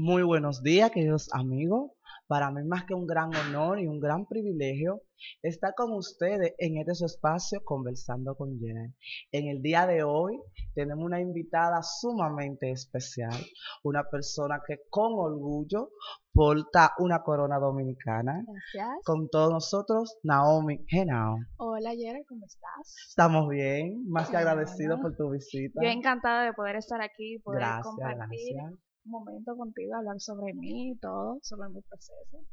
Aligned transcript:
Muy 0.00 0.22
buenos 0.22 0.62
días, 0.62 0.92
queridos 0.92 1.28
amigos. 1.32 1.90
Para 2.28 2.52
mí 2.52 2.62
más 2.62 2.84
que 2.84 2.94
un 2.94 3.04
gran 3.04 3.34
honor 3.34 3.80
y 3.80 3.88
un 3.88 3.98
gran 3.98 4.26
privilegio 4.26 5.02
estar 5.42 5.74
con 5.74 5.92
ustedes 5.92 6.54
en 6.58 6.78
este 6.78 6.94
su 6.94 7.06
espacio 7.06 7.64
conversando 7.64 8.36
con 8.36 8.60
Jenny. 8.60 8.94
En 9.32 9.48
el 9.48 9.60
día 9.60 9.88
de 9.88 10.04
hoy 10.04 10.38
tenemos 10.76 11.04
una 11.04 11.20
invitada 11.20 11.82
sumamente 11.82 12.70
especial, 12.70 13.34
una 13.82 14.04
persona 14.04 14.60
que 14.64 14.76
con 14.88 15.14
orgullo 15.14 15.90
porta 16.32 16.92
una 16.98 17.24
corona 17.24 17.58
dominicana. 17.58 18.44
Gracias. 18.46 19.00
Con 19.04 19.28
todos 19.28 19.50
nosotros, 19.50 20.16
Naomi 20.22 20.84
Genao. 20.86 21.38
Hola, 21.56 21.92
Yera, 21.94 22.20
¿cómo 22.28 22.46
estás? 22.46 22.94
Estamos 23.08 23.48
bien, 23.48 24.08
más 24.08 24.30
que 24.30 24.36
agradecidos 24.36 25.00
por 25.00 25.16
tu 25.16 25.28
visita. 25.30 25.80
Yo 25.82 25.88
encantada 25.88 26.44
de 26.44 26.52
poder 26.52 26.76
estar 26.76 27.02
aquí, 27.02 27.40
poder 27.40 27.62
Gracias, 27.62 27.84
compartir 27.84 28.54
gracias. 28.54 28.87
Momento 29.08 29.56
contigo, 29.56 29.96
hablar 29.96 30.20
sobre 30.20 30.54
mí 30.54 30.92
y 30.92 30.98
todo, 30.98 31.38
sobre 31.42 31.68
mi 31.70 31.80
proceso. 31.82 32.44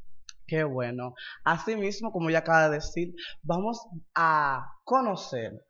Qué 0.48 0.64
bueno. 0.64 1.14
Asimismo, 1.44 2.12
como 2.12 2.30
ya 2.30 2.40
acaba 2.40 2.70
de 2.70 2.76
decir, 2.76 3.14
vamos 3.42 3.80
a 4.14 4.66
conocer 4.84 5.66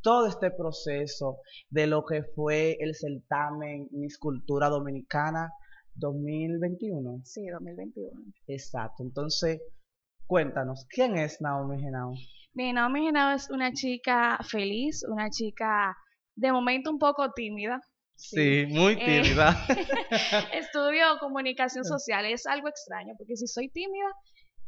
todo 0.00 0.26
este 0.26 0.50
proceso 0.50 1.38
de 1.70 1.86
lo 1.86 2.04
que 2.04 2.22
fue 2.22 2.76
el 2.80 2.94
certamen 2.94 3.88
Miss 3.92 4.18
Cultura 4.18 4.68
Dominicana 4.68 5.50
2021. 5.94 7.20
Sí, 7.24 7.46
2021. 7.46 8.10
Exacto. 8.46 9.02
Entonces, 9.02 9.60
cuéntanos, 10.26 10.86
¿quién 10.88 11.16
es 11.16 11.40
Naomi 11.40 11.80
Genao? 11.80 12.12
Mi 12.54 12.72
Naomi 12.72 13.06
Genao 13.06 13.34
es 13.34 13.50
una 13.50 13.72
chica 13.72 14.38
feliz, 14.48 15.04
una 15.08 15.30
chica 15.30 15.96
de 16.36 16.52
momento 16.52 16.90
un 16.90 16.98
poco 16.98 17.32
tímida. 17.32 17.80
Muy 18.68 18.92
Eh, 18.94 19.22
tímida. 19.22 19.56
Estudio 20.52 21.18
comunicación 21.20 21.84
social, 21.84 22.24
es 22.26 22.46
algo 22.46 22.68
extraño, 22.68 23.14
porque 23.18 23.36
si 23.36 23.46
soy 23.46 23.68
tímida 23.68 24.08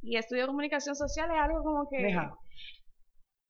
y 0.03 0.17
estudio 0.17 0.47
comunicación 0.47 0.95
social 0.95 1.31
es 1.31 1.41
algo 1.41 1.63
como 1.63 1.89
que... 1.89 1.99
Mija, 1.99 2.33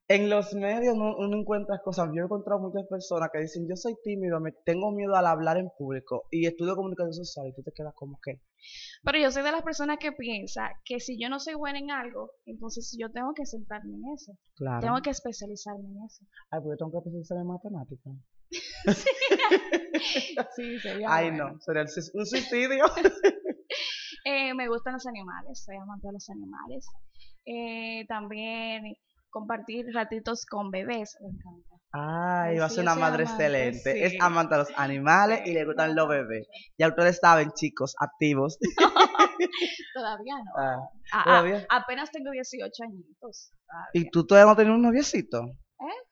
en 0.08 0.30
los 0.30 0.54
medios 0.54 0.94
uno, 0.94 1.14
uno 1.18 1.36
encuentra 1.36 1.78
cosas. 1.84 2.08
Yo 2.14 2.22
he 2.22 2.24
encontrado 2.24 2.60
muchas 2.60 2.86
personas 2.88 3.28
que 3.30 3.40
dicen, 3.40 3.66
yo 3.68 3.76
soy 3.76 3.94
tímido, 4.02 4.40
me 4.40 4.52
tengo 4.64 4.90
miedo 4.90 5.14
al 5.14 5.26
hablar 5.26 5.58
en 5.58 5.68
público 5.76 6.24
y 6.30 6.46
estudio 6.46 6.76
comunicación 6.76 7.12
social 7.12 7.46
y 7.46 7.54
tú 7.54 7.62
te 7.62 7.72
quedas 7.72 7.94
como 7.94 8.18
que, 8.24 8.40
Pero 9.04 9.18
yo 9.18 9.30
soy 9.30 9.42
de 9.42 9.52
las 9.52 9.62
personas 9.62 9.98
que 9.98 10.12
piensa 10.12 10.70
que 10.84 10.98
si 10.98 11.20
yo 11.20 11.28
no 11.28 11.38
soy 11.38 11.54
buena 11.54 11.78
en 11.78 11.90
algo, 11.90 12.30
entonces 12.46 12.96
yo 12.98 13.10
tengo 13.10 13.34
que 13.34 13.44
sentarme 13.44 13.96
en 13.96 14.14
eso. 14.14 14.32
claro. 14.56 14.80
Tengo 14.80 15.02
que 15.02 15.10
especializarme 15.10 15.84
en 15.84 16.04
eso. 16.06 16.24
Ay, 16.50 16.60
pues 16.62 16.72
yo 16.72 16.76
tengo 16.78 16.92
que 16.92 16.98
especializar 16.98 17.38
en 17.38 17.46
matemáticas. 17.46 18.14
Sí, 20.56 20.78
sería 20.80 21.06
Ay, 21.10 21.28
bueno. 21.30 21.50
no, 21.54 21.60
sería 21.60 21.84
un 22.14 22.26
suicidio. 22.26 22.84
Eh, 24.24 24.52
me 24.54 24.68
gustan 24.68 24.94
los 24.94 25.06
animales, 25.06 25.62
soy 25.64 25.76
amante 25.76 26.08
de 26.08 26.12
los 26.12 26.28
animales. 26.28 26.86
Eh, 27.46 28.04
también 28.08 28.82
compartir 29.30 29.86
ratitos 29.94 30.44
con 30.44 30.70
bebés, 30.70 31.16
me 31.22 31.28
encanta. 31.28 31.76
Ay, 31.92 32.58
va 32.58 32.66
a 32.66 32.68
sí, 32.68 32.76
ser 32.76 32.84
una 32.84 32.94
madre 32.94 33.24
amante, 33.24 33.44
excelente. 33.44 33.92
sí. 33.92 33.98
Es 34.16 34.20
amante 34.20 34.54
de 34.54 34.60
los 34.62 34.70
animales 34.76 35.40
y 35.46 35.52
le 35.52 35.64
gustan 35.64 35.94
los 35.94 36.08
bebés. 36.08 36.46
Ya 36.78 36.88
ustedes 36.88 37.18
saben, 37.20 37.52
chicos, 37.54 37.94
activos. 38.00 38.58
Todavía 39.94 40.34
no. 40.44 40.52
Ah, 40.58 40.76
Ah, 41.12 41.42
ah, 41.70 41.72
apenas 41.80 42.10
tengo 42.10 42.30
18 42.30 42.82
añitos. 42.84 43.52
todavía. 43.66 43.90
¿Y 43.94 44.10
tú 44.10 44.26
todavía 44.26 44.50
no 44.50 44.56
tienes 44.56 44.74
un 44.74 44.82
noviecito? 44.82 45.44
Eh, 45.80 46.07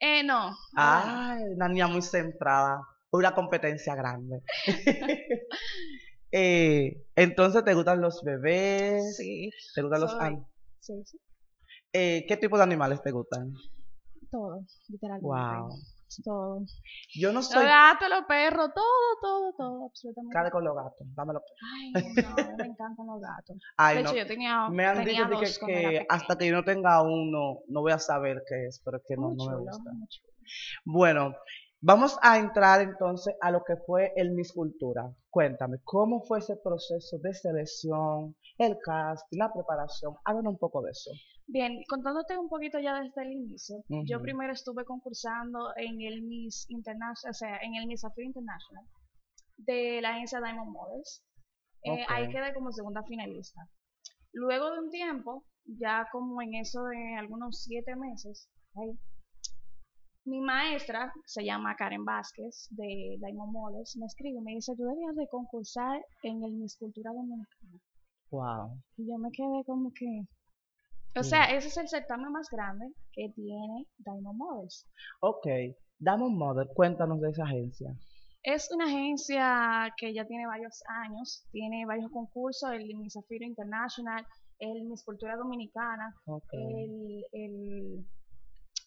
no. 0.00 0.50
no. 0.50 0.56
Ay, 0.76 1.42
una 1.54 1.68
niña 1.68 1.88
muy 1.88 2.02
centrada. 2.02 2.80
Una 3.10 3.34
competencia 3.34 3.94
grande. 3.94 4.42
Eh, 6.32 7.06
entonces, 7.14 7.64
¿te 7.64 7.72
gustan 7.72 8.00
los 8.00 8.20
bebés? 8.22 9.16
Sí, 9.16 9.48
¿Te 9.74 9.80
gustan 9.80 10.00
los 10.00 10.10
soy- 10.10 10.26
an- 10.26 10.46
sí, 10.80 11.02
sí. 11.06 11.18
eh, 11.92 12.26
¿Qué 12.28 12.36
tipo 12.36 12.56
de 12.58 12.64
animales 12.64 13.00
te 13.00 13.12
gustan? 13.12 13.52
Todo, 14.30 14.60
literalmente. 14.88 15.24
Wow. 15.26 15.78
Todo. 16.24 16.64
Yo 17.14 17.28
no 17.28 17.40
Los 17.40 17.48
soy 17.48 17.64
gatos, 17.64 18.08
los 18.08 18.24
perros, 18.26 18.70
todo, 18.74 18.84
todo, 19.20 19.52
todo, 19.56 19.86
absolutamente. 19.86 20.32
cara 20.32 20.50
con 20.50 20.64
los 20.64 20.74
gatos. 20.74 21.06
Dámelo. 21.14 21.42
Ay, 21.74 21.92
no, 21.92 22.56
me 22.56 22.64
encantan 22.66 23.06
los 23.06 23.20
gatos. 23.20 23.56
Ay, 23.76 23.96
de 23.96 24.02
no. 24.02 24.10
hecho, 24.10 24.18
yo 24.18 24.26
tenía, 24.26 24.68
Me 24.70 24.86
han 24.86 25.04
tenía 25.04 25.24
dicho 25.24 25.66
que, 25.66 26.06
hasta 26.08 26.38
que 26.38 26.46
yo 26.46 26.54
no 26.54 26.64
tenga 26.64 27.02
uno, 27.02 27.60
no 27.68 27.80
voy 27.80 27.92
a 27.92 27.98
saber 27.98 28.42
qué 28.48 28.66
es, 28.66 28.80
pero 28.84 28.98
es 28.98 29.02
que 29.06 29.16
no, 29.16 29.34
no 29.34 29.50
me 29.50 29.56
gusta. 29.56 29.90
Bueno, 30.84 31.34
vamos 31.80 32.16
a 32.22 32.38
entrar 32.38 32.80
entonces 32.80 33.34
a 33.40 33.50
lo 33.50 33.62
que 33.64 33.76
fue 33.76 34.12
el 34.16 34.30
Miss 34.32 34.52
Cultura. 34.52 35.12
Cuéntame, 35.28 35.78
¿cómo 35.84 36.22
fue 36.24 36.38
ese 36.38 36.56
proceso 36.56 37.18
de 37.18 37.34
selección, 37.34 38.36
el 38.58 38.78
casting, 38.78 39.38
la 39.38 39.52
preparación? 39.52 40.14
Háblanos 40.24 40.52
un 40.52 40.58
poco 40.58 40.82
de 40.82 40.92
eso. 40.92 41.10
Bien, 41.48 41.80
contándote 41.88 42.36
un 42.36 42.48
poquito 42.48 42.78
ya 42.80 43.00
desde 43.00 43.22
el 43.22 43.32
inicio, 43.32 43.76
yo 44.04 44.20
primero 44.20 44.52
estuve 44.52 44.84
concursando 44.84 45.70
en 45.76 46.00
el 46.00 46.22
Miss 46.22 46.66
International, 46.68 47.30
o 47.30 47.34
sea, 47.34 47.58
en 47.62 47.76
el 47.76 47.86
Miss 47.86 48.04
Affair 48.04 48.26
International 48.26 48.84
de 49.56 50.00
la 50.02 50.10
agencia 50.10 50.40
Diamond 50.40 50.72
Models. 50.72 51.22
Eh, 51.82 52.04
Ahí 52.08 52.28
quedé 52.28 52.52
como 52.52 52.72
segunda 52.72 53.02
finalista. 53.04 53.60
Luego 54.32 54.70
de 54.72 54.80
un 54.80 54.90
tiempo, 54.90 55.44
ya 55.64 56.06
como 56.10 56.42
en 56.42 56.54
eso 56.54 56.82
de 56.84 57.16
algunos 57.16 57.62
siete 57.62 57.94
meses, 57.96 58.48
ahí, 58.74 58.98
mi 60.24 60.40
maestra, 60.40 61.12
se 61.24 61.44
llama 61.44 61.76
Karen 61.76 62.04
Vázquez, 62.04 62.66
de 62.70 63.16
Diamond 63.20 63.52
Models, 63.52 63.96
me 63.96 64.06
escribe 64.06 64.38
y 64.38 64.42
me 64.42 64.54
dice, 64.54 64.74
tú 64.76 64.82
deberías 64.82 65.14
de 65.14 65.28
concursar 65.28 66.04
en 66.24 66.42
el 66.42 66.52
Miss 66.52 66.76
Cultura 66.76 67.12
Dominicana. 67.12 67.80
Wow. 68.30 68.82
Y 68.96 69.08
yo 69.08 69.18
me 69.18 69.30
quedé 69.30 69.64
como 69.64 69.92
que... 69.92 70.26
O 71.16 71.20
Mm. 71.20 71.24
sea, 71.24 71.44
ese 71.56 71.68
es 71.68 71.76
el 71.78 71.88
certamen 71.88 72.30
más 72.30 72.48
grande 72.50 72.86
que 73.12 73.30
tiene 73.34 73.86
Diamond 73.98 74.36
Models. 74.38 74.86
Ok, 75.20 75.46
Diamond 75.98 76.36
Mother, 76.36 76.68
cuéntanos 76.74 77.20
de 77.20 77.30
esa 77.30 77.44
agencia. 77.44 77.90
Es 78.42 78.70
una 78.72 78.84
agencia 78.84 79.92
que 79.96 80.12
ya 80.14 80.24
tiene 80.26 80.46
varios 80.46 80.82
años, 81.04 81.44
tiene 81.50 81.84
varios 81.86 82.10
concursos, 82.12 82.70
el 82.72 82.94
Miss 82.96 83.14
Zafiro 83.14 83.44
International, 83.44 84.24
el 84.58 84.84
Miss 84.84 85.02
Cultura 85.04 85.36
Dominicana, 85.36 86.14
el, 86.52 87.24
el 87.32 88.06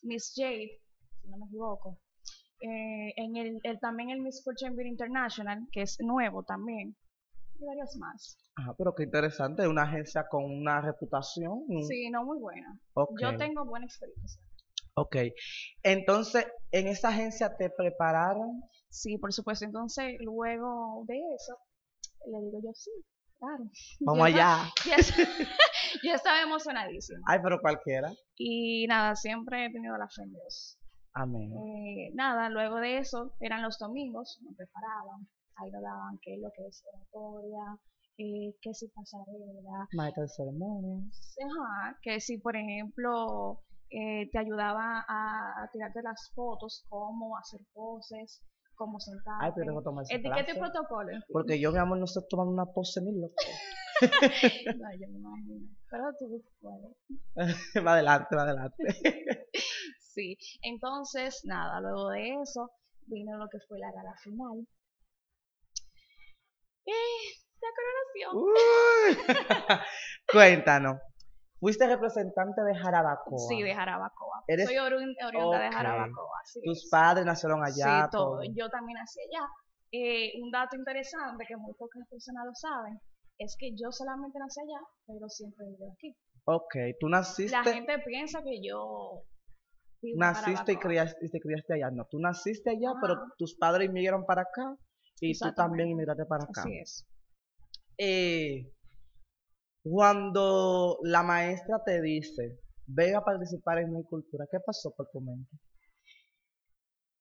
Miss 0.04 0.32
Jade, 0.36 0.80
si 1.22 1.28
no 1.30 1.38
me 1.38 1.46
equivoco. 1.48 1.98
Eh, 2.62 3.14
en 3.18 3.36
el, 3.38 3.60
el- 3.64 3.80
también 3.80 4.10
el 4.12 4.22
Miss 4.22 4.42
Culture 4.44 4.88
International, 4.88 5.60
que 5.72 5.82
es 5.82 5.98
nuevo 6.00 6.44
también, 6.44 6.96
y 7.60 7.66
varios 7.66 7.96
más. 7.98 8.38
Ah, 8.58 8.74
pero 8.78 8.94
qué 8.96 9.04
interesante, 9.04 9.68
una 9.68 9.84
agencia 9.84 10.26
con 10.30 10.44
una 10.44 10.82
reputación. 10.82 11.64
Sí, 11.88 12.10
no 12.10 12.24
muy 12.26 12.40
buena. 12.40 12.80
Ok, 12.94 13.20
Yo 13.22 13.38
tengo 13.38 13.66
buena 13.66 13.86
experiencia. 13.86 14.42
ok. 14.96 15.16
Entonces, 15.84 16.46
¿en 16.72 16.88
esa 16.88 17.10
agencia 17.10 17.56
te 17.58 17.70
prepararon? 17.70 18.62
Sí, 18.90 19.18
por 19.18 19.32
supuesto. 19.34 19.66
Entonces, 19.66 20.16
luego 20.20 21.04
de 21.08 21.18
eso, 21.36 21.58
le 22.32 22.40
digo 22.46 22.60
yo, 22.64 22.72
sí, 22.74 22.92
claro. 23.38 23.64
Vamos 24.02 24.20
Yo 24.20 24.36
allá. 24.36 24.58
Ya, 26.04 26.14
estaba 26.16 26.42
emocionadísima. 26.42 27.20
Ay, 27.26 27.40
pero 27.42 27.60
cualquiera. 27.60 28.12
Y 28.36 28.86
nada, 28.88 29.16
siempre 29.16 29.66
he 29.66 29.72
tenido 29.72 29.98
la 29.98 30.08
fe 30.08 30.24
en 30.24 30.32
Dios. 30.34 30.78
Amén. 31.14 31.52
Eh, 31.52 32.12
nada, 32.14 32.50
luego 32.50 32.76
de 32.78 33.00
eso, 33.00 33.34
eran 33.40 33.64
los 33.64 33.80
domingos, 33.80 34.40
nos 34.44 34.56
preparaban. 34.56 35.28
Ahí 35.62 35.72
nos 35.72 35.82
daban 35.82 36.20
qué 36.22 36.36
es 36.36 36.42
lo 36.42 36.50
que 36.52 36.68
es 36.68 36.84
oratoria, 36.94 37.78
eh, 38.18 38.56
qué 38.62 38.74
si 38.74 38.88
pasarela, 38.90 39.88
Maestra 39.94 40.24
de 40.24 40.30
ceremonias. 40.30 41.36
Ajá, 41.44 41.98
que 42.02 42.20
si 42.20 42.38
por 42.38 42.56
ejemplo 42.56 43.62
eh, 43.90 44.30
te 44.32 44.40
ayudaba 44.40 45.06
a, 45.08 45.64
a 45.64 45.70
tirarte 45.72 46.02
las 46.02 46.32
fotos, 46.34 46.86
cómo 46.90 47.38
hacer 47.38 47.62
poses, 47.74 48.42
cómo 48.76 49.00
sentarte. 49.00 49.46
Ay, 49.46 49.52
pero 49.56 49.82
tengo 49.84 50.02
que 50.08 50.16
Etiqueta 50.16 50.52
y 50.52 50.60
protocolo. 50.60 51.10
en 51.10 51.22
fin. 51.22 51.34
Porque 51.34 51.60
yo, 51.60 51.72
mi 51.72 51.80
amor, 51.80 51.98
no 51.98 52.08
sé 52.08 52.22
tomar 52.30 52.48
una 52.48 52.66
pose 52.66 53.02
ni 53.02 53.12
loco. 53.20 53.36
No, 54.80 54.90
yo 54.98 55.10
me 55.10 55.18
imagino. 55.20 55.68
Pero 55.92 56.04
tú 56.18 56.42
puedes. 56.62 56.96
va 57.86 57.94
adelante, 57.94 58.36
va 58.36 58.44
adelante. 58.44 58.84
Sí. 60.00 60.38
Entonces, 60.64 61.42
nada, 61.46 61.80
luego 61.80 62.10
de 62.10 62.42
eso 62.42 62.72
vino 63.06 63.38
lo 63.38 63.48
que 63.48 63.60
fue 63.68 63.80
la 63.80 63.92
gala 63.92 64.14
final. 64.24 64.68
Y 66.90 67.56
la 67.62 67.70
coronación. 67.76 68.32
Uy. 68.36 69.80
Cuéntanos. 70.32 70.98
Fuiste 71.60 71.86
representante 71.88 72.62
de 72.62 72.74
Jarabacoa. 72.74 73.38
Sí, 73.50 73.62
de 73.62 73.76
Jarabacoa. 73.76 74.44
Eres- 74.48 74.66
Soy 74.66 74.78
oriunda 74.78 75.60
de. 75.60 75.72
Jarabacoa. 75.72 76.40
Tus 76.64 76.86
es. 76.86 76.90
padres 76.90 77.26
nacieron 77.26 77.62
allá. 77.64 78.06
sí, 78.06 78.12
todo. 78.12 78.38
todo. 78.38 78.44
Yo 78.56 78.70
también 78.70 78.98
nací 78.98 79.20
allá. 79.22 79.46
Eh, 79.92 80.32
un 80.42 80.52
dato 80.52 80.78
interesante 80.78 81.46
que 81.48 81.58
muy 81.58 81.74
pocas 81.74 82.08
personas 82.10 82.46
lo 82.46 82.54
saben 82.54 83.00
es 83.40 83.56
que 83.60 83.72
yo 83.72 83.92
solamente 83.92 84.38
nací 84.40 84.60
allá, 84.62 84.80
pero 85.08 85.28
siempre 85.28 85.66
he 85.66 85.70
vivido 85.70 85.92
aquí. 85.94 86.16
Ok, 86.46 86.76
tú 87.00 87.10
naciste, 87.10 87.52
La 87.52 87.64
gente 87.64 88.00
piensa 88.00 88.42
que 88.44 88.62
yo 88.62 89.24
vivo 90.02 90.20
naciste 90.20 90.74
y, 90.74 90.78
criaste, 90.78 91.26
y 91.26 91.30
te 91.30 91.40
criaste 91.40 91.74
allá. 91.74 91.90
No, 91.92 92.06
tú 92.10 92.20
naciste 92.20 92.70
allá, 92.70 92.94
pero 93.02 93.16
tus 93.38 93.56
padres 93.58 93.90
inmigraron 93.90 94.26
para 94.26 94.44
acá 94.44 94.76
y 95.22 95.38
tú 95.38 95.54
también 95.54 95.90
inmigraste 95.90 96.26
para 96.26 96.44
acá. 96.46 96.62
Así 96.62 96.78
es. 96.80 97.06
eh, 97.98 98.72
cuando 99.84 101.00
la 101.04 101.24
maestra 101.24 101.82
te 101.84 102.02
dice, 102.02 102.60
ve 102.86 103.16
a 103.16 103.22
participar 103.24 103.80
en 103.80 103.94
mi 103.94 104.04
cultura, 104.04 104.46
¿qué 104.52 104.60
pasó 104.60 104.92
por 104.96 105.10
tu 105.12 105.20
mente? 105.22 105.52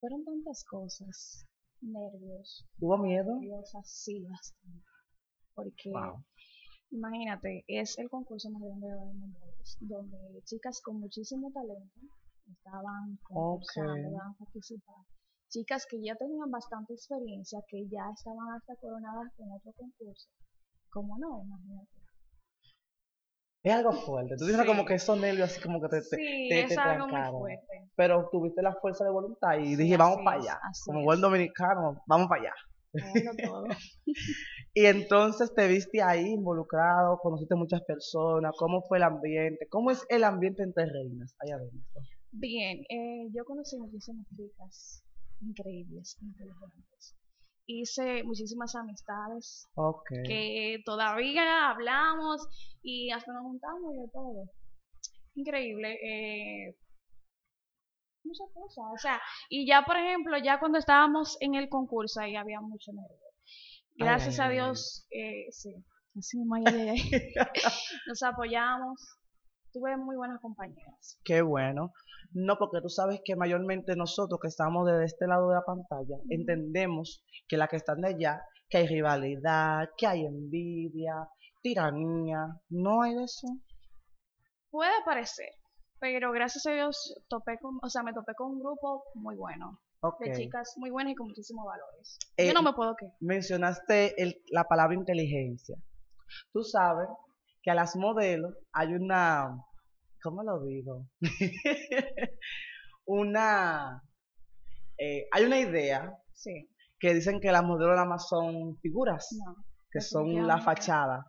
Fueron 0.01 0.25
tantas 0.25 0.65
cosas, 0.65 1.47
nervios, 1.81 2.65
¿Hubo 2.81 2.97
miedo? 2.99 3.41
sí, 3.85 4.25
bastante. 4.25 4.85
Porque 5.55 5.91
Wow. 5.91 6.25
imagínate, 6.91 7.65
es 7.67 7.99
el 7.99 8.09
concurso 8.09 8.51
más 8.51 8.63
grande 8.63 8.87
de 8.87 9.13
Mujeres, 9.15 9.77
donde 9.81 10.43
chicas 10.45 10.81
con 10.83 11.01
muchísimo 11.01 11.51
talento 11.53 12.01
estaban 12.51 13.19
concursando, 13.23 13.93
Ok. 13.95 14.13
iban 14.13 14.29
a 14.31 14.35
participar. 14.39 15.05
Chicas 15.51 15.87
que 15.89 15.99
ya 16.03 16.15
tenían 16.17 16.51
bastante 16.51 16.93
experiencia, 16.95 17.61
que 17.69 17.85
ya 17.89 18.05
estaban 18.15 18.53
hasta 18.57 18.75
coronadas 18.77 19.33
en 19.39 19.51
otro 19.53 19.73
concurso. 19.73 20.29
¿Cómo 20.91 21.17
no? 21.19 21.43
Imagínate. 21.45 21.89
Es 23.65 23.73
algo 23.75 23.93
fuerte. 23.93 24.37
Tú 24.37 24.45
tienes 24.47 24.63
Sí. 24.63 24.67
como 24.69 24.85
que 24.85 24.95
esos 24.95 25.19
nervios 25.21 25.51
así 25.51 25.61
como 25.61 25.81
que 25.81 25.89
te, 25.89 26.03
Sí, 26.03 26.17
te- 26.49 26.61
es 26.63 26.69
te 26.69 26.79
algo 26.79 27.07
muy 27.07 27.13
trancaron. 27.13 27.41
fuerte. 27.41 27.91
Pero 27.97 28.29
tuviste 28.31 28.63
la 28.63 28.75
fuerza 28.77 29.05
de 29.05 29.11
voluntad 29.11 29.59
y 29.59 29.75
Sí, 29.75 29.77
dije, 29.77 29.97
vamos 29.97 30.19
para 30.25 30.39
es, 30.39 30.45
allá. 30.45 30.61
Como 30.85 31.01
es. 31.01 31.05
buen 31.05 31.21
dominicano, 31.21 32.03
vamos 32.07 32.29
para 32.29 32.43
allá. 32.43 32.55
Todo. 33.45 33.65
Y 34.75 34.87
entonces 34.87 35.53
te 35.55 35.67
viste 35.67 36.01
ahí 36.03 36.27
involucrado, 36.29 37.19
conociste 37.19 37.55
muchas 37.57 37.83
personas, 37.83 38.53
¿cómo 38.57 38.81
fue 38.83 38.99
el 38.99 39.05
ambiente? 39.05 39.67
¿Cómo 39.69 39.91
es 39.91 40.07
el 40.09 40.23
ambiente 40.23 40.63
entre 40.63 40.87
reinas 40.87 41.35
allá 41.41 41.57
adentro? 41.57 42.01
Bien, 42.31 42.79
eh, 42.89 43.27
yo 43.35 43.45
conocí 43.45 43.77
muchísimas 43.77 44.25
chicas 44.37 45.03
increíbles, 45.41 46.17
inteligentes. 46.21 47.17
Hice 47.67 48.23
muchísimas 48.25 48.75
amistades 48.75 49.67
Ok. 49.75 50.09
que 50.27 50.79
todavía 50.85 51.69
hablamos 51.71 52.47
y 52.83 53.11
hasta 53.11 53.33
nos 53.33 53.43
juntamos 53.43 53.95
y 53.95 53.99
de 54.01 54.09
todo. 54.13 54.45
Increíble. 55.35 55.99
eh, 56.03 56.77
muchas 58.25 58.49
cosas. 58.55 58.85
O 58.93 58.99
sea, 58.99 59.21
y 59.49 59.67
ya 59.67 59.83
por 59.85 59.97
ejemplo, 59.97 60.37
ya 60.39 60.59
cuando 60.59 60.79
estábamos 60.79 61.37
en 61.41 61.55
el 61.55 61.69
concurso 61.69 62.21
ahí 62.21 62.37
había 62.37 62.61
mucho 62.61 62.93
nervio. 62.93 63.17
Ay, 64.01 64.07
Gracias 64.07 64.39
ay, 64.41 64.45
a 64.45 64.49
ay, 64.49 64.55
Dios, 64.55 65.07
eh, 65.11 65.47
sí, 65.51 65.75
así 66.19 66.39
ay, 66.55 66.65
ay, 66.67 66.89
ay. 66.89 67.33
nos 68.07 68.23
apoyamos. 68.23 69.18
Tuve 69.73 69.97
muy 69.97 70.17
buenas 70.17 70.41
compañeras. 70.41 71.19
Qué 71.25 71.43
bueno. 71.43 71.93
No, 72.33 72.57
porque 72.59 72.81
tú 72.83 72.89
sabes 72.89 73.21
que 73.25 73.37
mayormente 73.37 73.95
nosotros 73.97 74.39
que 74.41 74.49
estamos 74.49 74.87
desde 74.87 75.05
este 75.05 75.27
lado 75.27 75.49
de 75.49 75.55
la 75.57 75.63
pantalla, 75.63 76.17
entendemos 76.31 77.23
que 77.47 77.57
la 77.57 77.69
que 77.69 77.77
están 77.77 78.01
de 78.01 78.09
allá, 78.09 78.43
que 78.69 78.79
hay 78.79 78.87
rivalidad, 78.87 79.89
que 79.97 80.07
hay 80.07 80.27
envidia, 80.27 81.15
tiranía. 81.63 82.47
¿No 82.71 83.03
hay 83.03 83.15
de 83.15 83.25
eso? 83.25 83.49
Puede 84.71 84.93
parecer, 85.05 85.49
pero 86.01 86.33
gracias 86.33 86.67
a 86.67 86.73
Dios 86.73 87.15
topé 87.29 87.59
con, 87.59 87.79
o 87.83 87.89
sea, 87.89 88.03
me 88.03 88.13
topé 88.13 88.35
con 88.35 88.51
un 88.53 88.61
grupo 88.61 89.05
muy 89.15 89.37
bueno, 89.37 89.81
de 90.21 90.33
chicas 90.33 90.75
muy 90.77 90.91
buenas 90.91 91.13
y 91.13 91.17
con 91.17 91.29
muchísimos 91.29 91.65
valores. 91.65 92.19
Eh, 92.37 92.47
Yo 92.49 92.53
no 92.53 92.63
me 92.63 92.73
puedo 92.75 92.95
quejar. 92.97 93.15
mencionaste 93.21 94.21
el- 94.23 94.43
la 94.51 94.65
palabra 94.65 94.95
inteligencia. 94.95 95.77
Tú 96.53 96.63
sabes 96.63 97.09
que 97.69 97.73
a 97.73 97.75
las 97.75 97.97
modelos 97.97 98.55
hay 98.73 98.95
una, 98.95 99.63
¿cómo 100.23 100.43
lo 100.43 100.65
digo? 100.65 101.07
una, 103.05 104.03
eh, 104.97 105.27
hay 105.31 105.45
una 105.45 105.61
idea 105.61 106.11
Sí, 106.33 106.67
que 106.99 107.13
dicen 107.13 107.41
que 107.41 107.53
las 107.53 107.63
modelos 107.65 107.95
nada 107.95 108.09
más 108.09 108.27
son 108.27 108.79
figuras, 108.79 109.29
no, 109.45 109.55
que 109.91 110.01
son 110.01 110.47
la 110.47 110.63
fachada. 110.63 111.27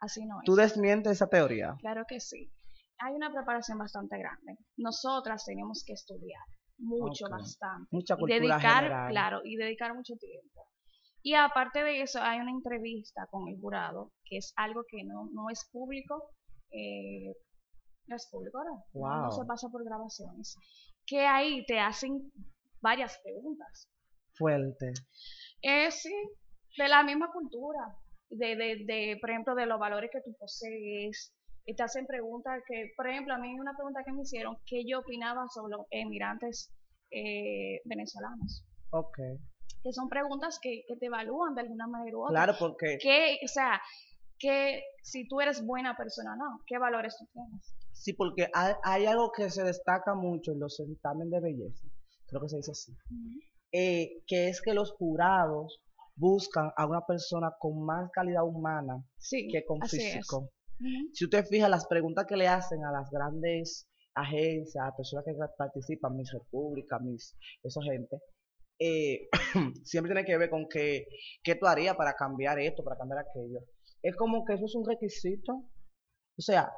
así 0.00 0.26
no 0.26 0.40
es. 0.42 0.44
¿Tú 0.44 0.56
desmientes 0.56 1.12
esa 1.12 1.28
teoría? 1.28 1.74
Claro 1.78 2.04
que 2.06 2.20
sí. 2.20 2.52
Hay 2.98 3.14
una 3.14 3.32
preparación 3.32 3.78
bastante 3.78 4.18
grande. 4.18 4.58
Nosotras 4.76 5.42
tenemos 5.46 5.84
que 5.86 5.94
estudiar 5.94 6.42
mucho, 6.76 7.30
bastante. 7.30 7.88
Mucha 7.92 8.12
y 8.12 8.18
cultura 8.18 8.40
dedicar, 8.40 8.82
general. 8.82 9.10
claro, 9.10 9.40
y 9.44 9.56
dedicar 9.56 9.94
mucho 9.94 10.12
tiempo. 10.16 10.66
Y 11.22 11.34
aparte 11.34 11.82
de 11.84 12.02
eso, 12.02 12.20
hay 12.22 12.40
una 12.40 12.50
entrevista 12.50 13.26
con 13.30 13.48
el 13.48 13.60
jurado, 13.60 14.12
que 14.24 14.38
es 14.38 14.52
algo 14.56 14.84
que 14.88 15.04
no, 15.04 15.28
no 15.32 15.50
es 15.50 15.68
público, 15.70 16.30
eh, 16.70 17.34
no 18.06 18.16
es 18.16 18.28
público 18.30 18.58
ahora, 18.58 18.70
no, 18.94 19.22
no 19.24 19.30
se 19.30 19.44
pasa 19.44 19.68
por 19.68 19.84
grabaciones, 19.84 20.56
que 21.06 21.26
ahí 21.26 21.64
te 21.66 21.78
hacen 21.78 22.32
varias 22.80 23.18
preguntas. 23.22 23.88
Fuerte. 24.34 24.92
Eh, 25.62 25.90
sí, 25.90 26.14
de 26.78 26.88
la 26.88 27.02
misma 27.02 27.30
cultura, 27.32 27.80
de, 28.30 28.56
de, 28.56 28.84
de, 28.86 29.18
por 29.20 29.30
ejemplo, 29.30 29.54
de 29.54 29.66
los 29.66 29.78
valores 29.78 30.10
que 30.12 30.22
tú 30.22 30.34
posees. 30.38 31.34
Y 31.66 31.74
te 31.74 31.82
hacen 31.82 32.06
preguntas 32.06 32.62
que, 32.66 32.92
por 32.96 33.06
ejemplo, 33.06 33.34
a 33.34 33.38
mí 33.38 33.58
una 33.60 33.74
pregunta 33.76 34.02
que 34.04 34.12
me 34.12 34.22
hicieron, 34.22 34.56
que 34.64 34.82
yo 34.88 35.00
opinaba 35.00 35.46
sobre 35.48 35.76
los 35.76 35.86
emigrantes 35.90 36.72
eh, 37.10 37.80
venezolanos. 37.84 38.64
Ok. 38.90 39.18
Que 39.82 39.92
son 39.92 40.08
preguntas 40.08 40.58
que, 40.60 40.82
que 40.86 40.96
te 40.96 41.06
evalúan 41.06 41.54
de 41.54 41.62
alguna 41.62 41.86
manera 41.86 42.16
u 42.16 42.22
otra. 42.24 42.34
Claro, 42.44 42.54
porque 42.58 42.98
Que, 43.00 43.38
o 43.44 43.48
sea, 43.48 43.80
que 44.38 44.82
si 45.02 45.26
tú 45.28 45.40
eres 45.40 45.64
buena 45.64 45.96
persona 45.96 46.32
o 46.34 46.36
no, 46.36 46.60
qué 46.66 46.78
valores 46.78 47.16
tú 47.18 47.26
tienes. 47.32 47.74
sí, 47.92 48.12
porque 48.14 48.48
hay, 48.54 48.74
hay 48.82 49.06
algo 49.06 49.30
que 49.32 49.50
se 49.50 49.62
destaca 49.62 50.14
mucho 50.14 50.52
en 50.52 50.60
los 50.60 50.76
certámenes 50.76 51.30
de 51.30 51.40
belleza, 51.40 51.86
creo 52.26 52.40
que 52.42 52.48
se 52.48 52.56
dice 52.56 52.70
así, 52.72 52.92
eh, 53.72 54.22
que 54.26 54.48
es 54.48 54.60
que 54.62 54.72
los 54.74 54.92
jurados 54.92 55.80
buscan 56.16 56.70
a 56.76 56.86
una 56.86 57.04
persona 57.06 57.50
con 57.58 57.84
más 57.84 58.10
calidad 58.12 58.44
humana 58.44 59.02
Sí, 59.18 59.48
que 59.50 59.64
con 59.64 59.80
físico. 59.82 60.50
Si 61.12 61.24
usted 61.24 61.44
fija 61.44 61.68
las 61.68 61.86
preguntas 61.86 62.24
que 62.26 62.36
le 62.36 62.48
hacen 62.48 62.84
a 62.84 62.92
las 62.92 63.10
grandes 63.10 63.86
agencias, 64.14 64.82
a 64.82 64.96
personas 64.96 65.24
que 65.26 65.34
participan, 65.56 66.16
Miss 66.16 66.32
República, 66.32 66.98
Miss, 66.98 67.36
esa 67.62 67.82
gente, 67.82 68.16
eh, 68.80 69.28
siempre 69.84 70.12
tiene 70.14 70.26
que 70.26 70.36
ver 70.38 70.50
con 70.50 70.66
que, 70.68 71.06
qué 71.44 71.54
tú 71.54 71.66
harías 71.66 71.96
para 71.96 72.14
cambiar 72.14 72.58
esto, 72.58 72.82
para 72.82 72.96
cambiar 72.96 73.20
aquello. 73.20 73.60
Es 74.02 74.16
como 74.16 74.44
que 74.44 74.54
eso 74.54 74.64
es 74.64 74.74
un 74.74 74.84
requisito. 74.86 75.52
O 75.52 76.42
sea, 76.42 76.72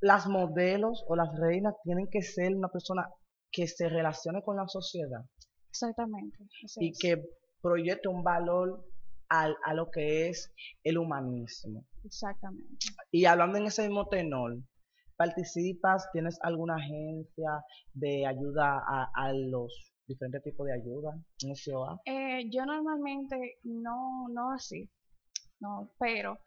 las 0.00 0.26
modelos 0.26 1.04
o 1.06 1.14
las 1.14 1.28
reinas 1.38 1.74
tienen 1.84 2.08
que 2.10 2.22
ser 2.22 2.54
una 2.56 2.68
persona 2.68 3.08
que 3.52 3.66
se 3.68 3.88
relacione 3.88 4.42
con 4.42 4.56
la 4.56 4.66
sociedad 4.66 5.20
Exactamente. 5.68 6.38
y 6.76 6.90
es. 6.90 6.98
que 6.98 7.22
proyecte 7.60 8.08
un 8.08 8.24
valor 8.24 8.84
al- 9.28 9.56
a 9.64 9.74
lo 9.74 9.90
que 9.90 10.28
es 10.30 10.52
el 10.82 10.96
humanismo. 10.98 11.84
Exactamente. 12.04 12.86
Y 13.10 13.26
hablando 13.26 13.58
en 13.58 13.66
ese 13.66 13.82
mismo 13.82 14.08
tenor, 14.08 14.56
¿participas? 15.16 16.10
¿Tienes 16.12 16.38
alguna 16.42 16.76
agencia 16.76 17.62
de 17.92 18.26
ayuda 18.26 18.78
a, 18.88 19.08
a 19.14 19.32
los 19.34 19.91
diferentes 20.06 20.42
tipos 20.42 20.66
de 20.66 20.74
ayuda 20.74 21.14
en 21.42 21.54
SOA? 21.56 22.00
Eh, 22.04 22.48
yo 22.50 22.64
normalmente 22.66 23.58
no, 23.64 24.28
no 24.28 24.52
así, 24.52 24.88
no, 25.60 25.90
pero 25.98 26.38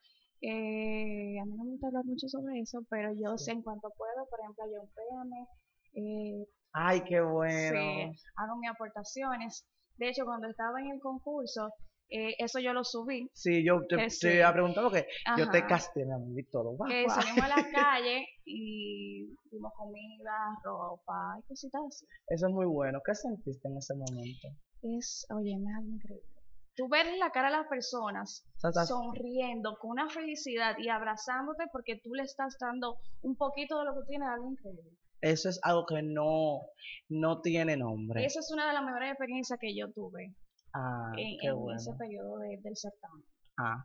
eh, 0.42 1.40
a 1.42 1.46
mí 1.46 1.56
no 1.56 1.64
me 1.64 1.72
gusta 1.72 1.88
hablar 1.88 2.06
mucho 2.06 2.28
sobre 2.28 2.60
eso, 2.60 2.80
pero 2.90 3.12
yo 3.14 3.38
Sí. 3.38 3.46
sé 3.46 3.52
en 3.52 3.62
cuanto 3.62 3.90
puedo, 3.98 4.28
por 4.30 4.40
ejemplo, 4.40 4.66
yo 4.72 4.82
un 4.82 4.90
PM, 4.94 5.48
eh, 5.94 6.48
Ay, 6.74 7.04
qué 7.06 7.22
bueno. 7.22 8.12
sí, 8.12 8.18
hago 8.36 8.58
mis 8.58 8.70
aportaciones. 8.70 9.66
De 9.98 10.10
hecho, 10.10 10.26
cuando 10.26 10.48
estaba 10.50 10.80
en 10.82 10.92
el 10.92 11.00
concurso, 11.00 11.70
eh, 12.10 12.36
eso 12.38 12.60
yo 12.60 12.74
lo 12.74 12.84
subí. 12.84 13.30
Sí, 13.34 13.64
yo 13.66 13.82
te, 13.88 13.96
Que 13.96 14.04
te 14.04 14.10
sí. 14.10 14.28
preguntar 14.54 14.84
porque 14.84 15.08
yo 15.38 15.50
te 15.50 15.66
casté, 15.66 16.06
mi 16.06 16.14
amor, 16.14 16.40
y 16.40 16.44
todo. 16.46 16.72
Guau, 16.76 16.90
Que 16.90 17.10
salimos 17.10 17.44
a 17.44 17.48
la 17.48 17.56
calle 17.72 18.28
y 18.46 19.26
dimos 19.52 19.74
comida, 19.76 20.58
ropa 20.64 21.38
y 21.40 21.48
cositas 21.48 21.82
así. 21.88 22.06
Eso 22.28 22.48
es 22.48 22.54
muy 22.54 22.66
bueno. 22.66 23.00
¿Qué 23.06 23.16
sentiste 23.16 23.68
en 23.68 23.78
ese 23.78 23.96
momento? 23.96 24.48
Es, 24.82 25.26
oye, 25.36 25.52
es 25.54 25.76
algo 25.78 25.90
increíble. 25.90 26.30
Tú 26.76 26.90
ver 26.90 27.06
la 27.18 27.30
cara 27.32 27.48
a 27.48 27.52
las 27.52 27.68
personas 27.68 28.46
sonriendo 28.86 29.78
con 29.80 29.92
una 29.92 30.10
felicidad 30.10 30.76
y 30.78 30.90
abrazándote 30.90 31.64
porque 31.72 32.00
tú 32.04 32.14
le 32.14 32.24
estás 32.24 32.58
dando 32.60 32.98
un 33.22 33.36
poquito 33.38 33.80
de 33.80 33.86
lo 33.86 33.94
que 33.94 34.08
tiene, 34.10 34.26
algo 34.26 34.52
increíble. 34.52 34.92
Eso 35.22 35.50
es 35.50 35.60
algo 35.64 35.86
que 35.86 36.02
no, 36.04 36.62
no 37.10 37.40
tiene 37.42 37.78
nombre. 37.78 38.26
Esa 38.26 38.40
es 38.42 38.52
una 38.52 38.68
de 38.68 38.74
las 38.74 38.84
mejores 38.84 39.10
experiencias 39.12 39.58
que 39.60 39.76
yo 39.76 39.92
tuve 39.94 40.36
Ah, 40.76 41.14
en, 41.18 41.38
qué 41.40 41.48
en 41.48 41.56
bueno. 41.56 41.80
ese 41.80 41.94
periodo 41.94 42.38
de- 42.40 42.58
del 42.62 42.76
certamen. 42.76 43.24
Ah, 43.58 43.84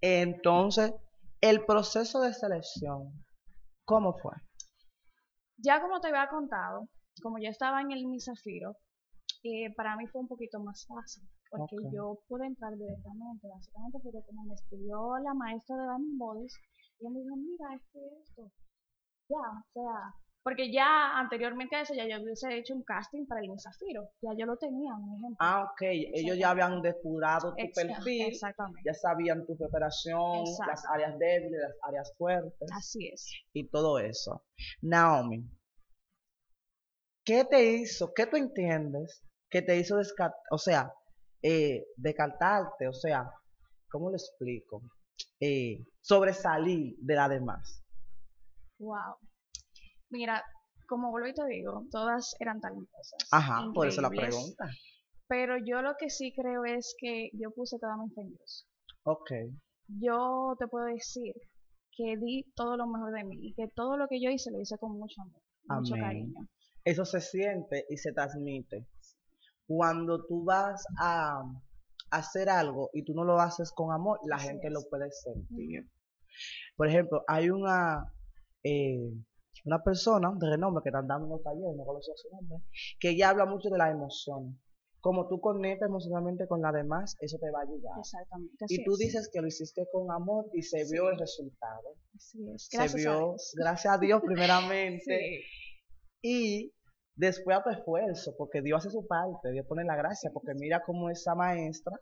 entonces, 0.00 0.94
el 1.40 1.64
proceso 1.66 2.20
de 2.20 2.32
selección, 2.32 3.12
¿cómo 3.84 4.16
fue? 4.18 4.32
Ya 5.56 5.80
como 5.80 6.00
te 6.00 6.08
había 6.08 6.28
contado, 6.28 6.88
como 7.22 7.38
yo 7.38 7.50
estaba 7.50 7.80
en 7.80 7.90
el 7.90 8.06
Misafiro, 8.06 8.76
eh, 9.42 9.74
para 9.74 9.96
mí 9.96 10.06
fue 10.06 10.20
un 10.20 10.28
poquito 10.28 10.60
más 10.60 10.86
fácil, 10.86 11.28
porque 11.50 11.76
yo 11.92 12.20
pude 12.28 12.46
entrar 12.46 12.72
directamente, 12.76 13.48
básicamente 13.48 13.98
porque 14.02 14.22
como 14.26 14.44
me 14.44 14.54
escribió 14.54 15.18
la 15.18 15.34
maestra 15.34 15.76
de 15.76 15.82
Diamond 15.82 16.18
Bodies, 16.18 16.54
ella 17.00 17.10
me 17.10 17.20
dijo, 17.20 17.36
mira, 17.36 17.74
esto 17.74 17.98
y 17.98 18.22
esto. 18.22 18.42
Ya, 19.28 19.36
o 19.36 19.64
sea, 19.74 20.14
Porque 20.48 20.72
ya 20.72 21.18
anteriormente 21.18 21.76
a 21.76 21.82
eso 21.82 21.92
ya 21.92 22.08
yo 22.08 22.22
hubiese 22.22 22.56
hecho 22.56 22.74
un 22.74 22.82
casting 22.82 23.26
para 23.26 23.42
el 23.42 23.50
Zafiro. 23.60 24.08
Ya 24.22 24.30
yo 24.34 24.46
lo 24.46 24.56
tenía, 24.56 24.94
un 24.94 25.18
ejemplo. 25.18 25.36
Ah, 25.40 25.64
ok. 25.64 25.82
Ellos 25.82 26.38
ya 26.38 26.48
habían 26.48 26.80
depurado 26.80 27.54
tu 27.54 27.70
perfil, 27.74 28.28
Exactamente. 28.28 28.80
ya 28.82 28.94
sabían 28.94 29.44
tu 29.44 29.58
preparación, 29.58 30.44
las 30.66 30.86
áreas 30.90 31.18
débiles, 31.18 31.60
las 31.60 31.76
áreas 31.82 32.14
fuertes 32.16 32.70
Así 32.74 33.10
es. 33.12 33.30
y 33.52 33.68
todo 33.68 33.98
eso. 33.98 34.46
Naomi, 34.80 35.44
¿qué 37.26 37.44
te 37.44 37.62
hizo, 37.62 38.14
qué 38.14 38.24
tú 38.24 38.38
entiendes 38.38 39.22
que 39.50 39.60
te 39.60 39.76
hizo 39.76 39.98
descartar, 39.98 40.40
o 40.50 40.56
sea, 40.56 40.94
eh, 41.42 41.84
descartarte, 41.98 42.88
o 42.88 42.94
sea, 42.94 43.30
¿cómo 43.90 44.08
lo 44.08 44.16
explico? 44.16 44.80
Eh, 45.40 45.84
sobresalir 46.00 46.96
de 47.00 47.14
la 47.14 47.28
demás. 47.28 47.84
Wow. 48.78 49.18
Mira, 50.10 50.42
como 50.86 51.10
vuelvo 51.10 51.28
y 51.28 51.34
te 51.34 51.44
digo, 51.46 51.84
todas 51.90 52.34
eran 52.40 52.60
talentosas. 52.60 53.18
Ajá, 53.30 53.70
por 53.74 53.86
eso 53.86 54.00
la 54.00 54.10
pregunta. 54.10 54.64
Pero 55.28 55.56
yo 55.58 55.82
lo 55.82 55.94
que 55.98 56.08
sí 56.08 56.32
creo 56.34 56.64
es 56.64 56.94
que 56.98 57.28
yo 57.34 57.50
puse 57.50 57.78
toda 57.78 57.96
mi 57.96 58.08
Dios. 58.30 58.66
Ok, 59.04 59.30
Yo 59.88 60.54
te 60.58 60.66
puedo 60.66 60.86
decir 60.86 61.34
que 61.96 62.16
di 62.16 62.44
todo 62.54 62.76
lo 62.76 62.86
mejor 62.86 63.12
de 63.12 63.24
mí 63.24 63.36
y 63.40 63.54
que 63.54 63.68
todo 63.74 63.96
lo 63.96 64.06
que 64.08 64.20
yo 64.22 64.30
hice 64.30 64.50
lo 64.50 64.60
hice 64.60 64.78
con 64.78 64.92
mucho 64.98 65.20
amor, 65.22 65.42
mucho 65.80 65.94
cariño. 65.96 66.46
eso 66.84 67.04
se 67.04 67.20
siente 67.20 67.84
y 67.90 67.96
se 67.96 68.12
transmite. 68.12 68.86
Cuando 69.66 70.24
tú 70.26 70.44
vas 70.44 70.82
a 70.98 71.42
hacer 72.10 72.48
algo 72.48 72.88
y 72.94 73.04
tú 73.04 73.12
no 73.14 73.24
lo 73.24 73.38
haces 73.40 73.70
con 73.72 73.92
amor, 73.92 74.18
la 74.24 74.36
Así 74.36 74.46
gente 74.48 74.68
es. 74.68 74.72
lo 74.72 74.80
puede 74.88 75.10
sentir. 75.10 75.86
Por 76.76 76.88
ejemplo, 76.88 77.22
hay 77.26 77.50
una, 77.50 78.04
eh, 78.62 79.12
una 79.68 79.82
persona 79.84 80.32
de 80.36 80.50
renombre 80.50 80.82
que 80.82 80.88
están 80.88 81.06
dando 81.06 81.26
unos 81.28 81.42
talleres, 81.42 81.76
no 81.76 81.84
conozco 81.84 82.12
su 82.16 82.28
nombre, 82.34 82.58
que 83.00 83.10
ella 83.10 83.30
habla 83.30 83.46
mucho 83.46 83.68
de 83.70 83.78
las 83.78 83.90
emociones. 83.92 84.54
Como 85.00 85.28
tú 85.28 85.40
conectas 85.40 85.88
emocionalmente 85.88 86.48
con 86.48 86.60
la 86.60 86.72
demás, 86.72 87.14
eso 87.20 87.38
te 87.38 87.50
va 87.52 87.60
a 87.60 87.62
ayudar. 87.62 87.92
Exactamente. 88.00 88.64
Así 88.64 88.80
Y 88.80 88.84
tú 88.84 88.92
es. 88.94 88.98
dices 88.98 89.30
que 89.32 89.40
lo 89.40 89.46
hiciste 89.46 89.86
con 89.92 90.10
amor 90.10 90.46
y 90.52 90.62
se 90.62 90.84
Sí. 90.84 90.92
vio 90.92 91.08
el 91.10 91.18
resultado. 91.18 91.94
Así 92.16 92.38
es. 92.52 92.66
Se 92.68 92.76
Gracias 92.76 92.94
a 93.06 93.10
vio, 93.10 93.18
Dios. 93.18 93.54
gracias 93.56 93.94
a 93.94 93.98
Dios, 93.98 94.20
primeramente. 94.26 95.04
Sí. 96.20 96.20
Y 96.20 96.72
después 97.14 97.56
a 97.56 97.62
tu 97.62 97.70
esfuerzo, 97.70 98.34
porque 98.36 98.60
Dios 98.60 98.78
hace 98.80 98.90
su 98.90 99.06
parte, 99.06 99.52
Dios 99.52 99.66
pone 99.68 99.84
la 99.84 99.94
gracia, 99.94 100.30
porque 100.34 100.52
mira 100.54 100.82
cómo 100.84 101.10
esa 101.10 101.36
maestra 101.36 101.92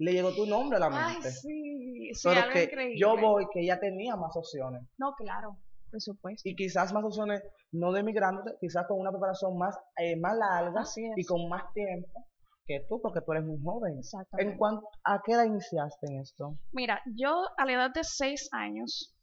le 0.00 0.12
llegó 0.12 0.34
tu 0.34 0.46
nombre 0.46 0.78
a 0.78 0.80
la 0.80 0.86
Ay, 0.90 1.14
mente. 1.14 1.30
sí. 1.30 2.10
sí, 2.14 2.20
Pero 2.28 2.40
que 2.52 2.64
increíble. 2.64 2.98
yo 2.98 3.16
voy, 3.20 3.46
que 3.52 3.60
ella 3.60 3.78
tenía 3.78 4.16
más 4.16 4.34
opciones. 4.36 4.82
No, 4.98 5.12
claro, 5.16 5.58
por 5.90 6.00
supuesto. 6.00 6.48
Y 6.48 6.54
quizás 6.56 6.92
más 6.92 7.04
opciones, 7.04 7.42
no 7.72 7.92
de 7.92 8.02
migrante, 8.02 8.52
quizás 8.60 8.86
con 8.86 9.00
una 9.00 9.10
preparación 9.10 9.56
más, 9.58 9.76
eh, 9.98 10.16
más 10.16 10.36
larga 10.36 10.82
y 11.16 11.24
con 11.24 11.48
más 11.48 11.64
tiempo 11.74 12.26
que 12.66 12.84
tú, 12.88 13.00
porque 13.02 13.20
tú 13.20 13.32
eres 13.32 13.44
muy 13.44 13.58
joven. 13.62 13.98
Exactamente. 13.98 14.52
¿En 14.52 14.58
cuanto, 14.58 14.86
¿A 15.04 15.20
qué 15.24 15.32
edad 15.32 15.44
iniciaste 15.44 16.06
en 16.06 16.20
esto? 16.20 16.56
Mira, 16.72 17.00
yo 17.16 17.42
a 17.56 17.64
la 17.66 17.72
edad 17.72 17.90
de 17.92 18.04
seis 18.04 18.48
años, 18.52 19.14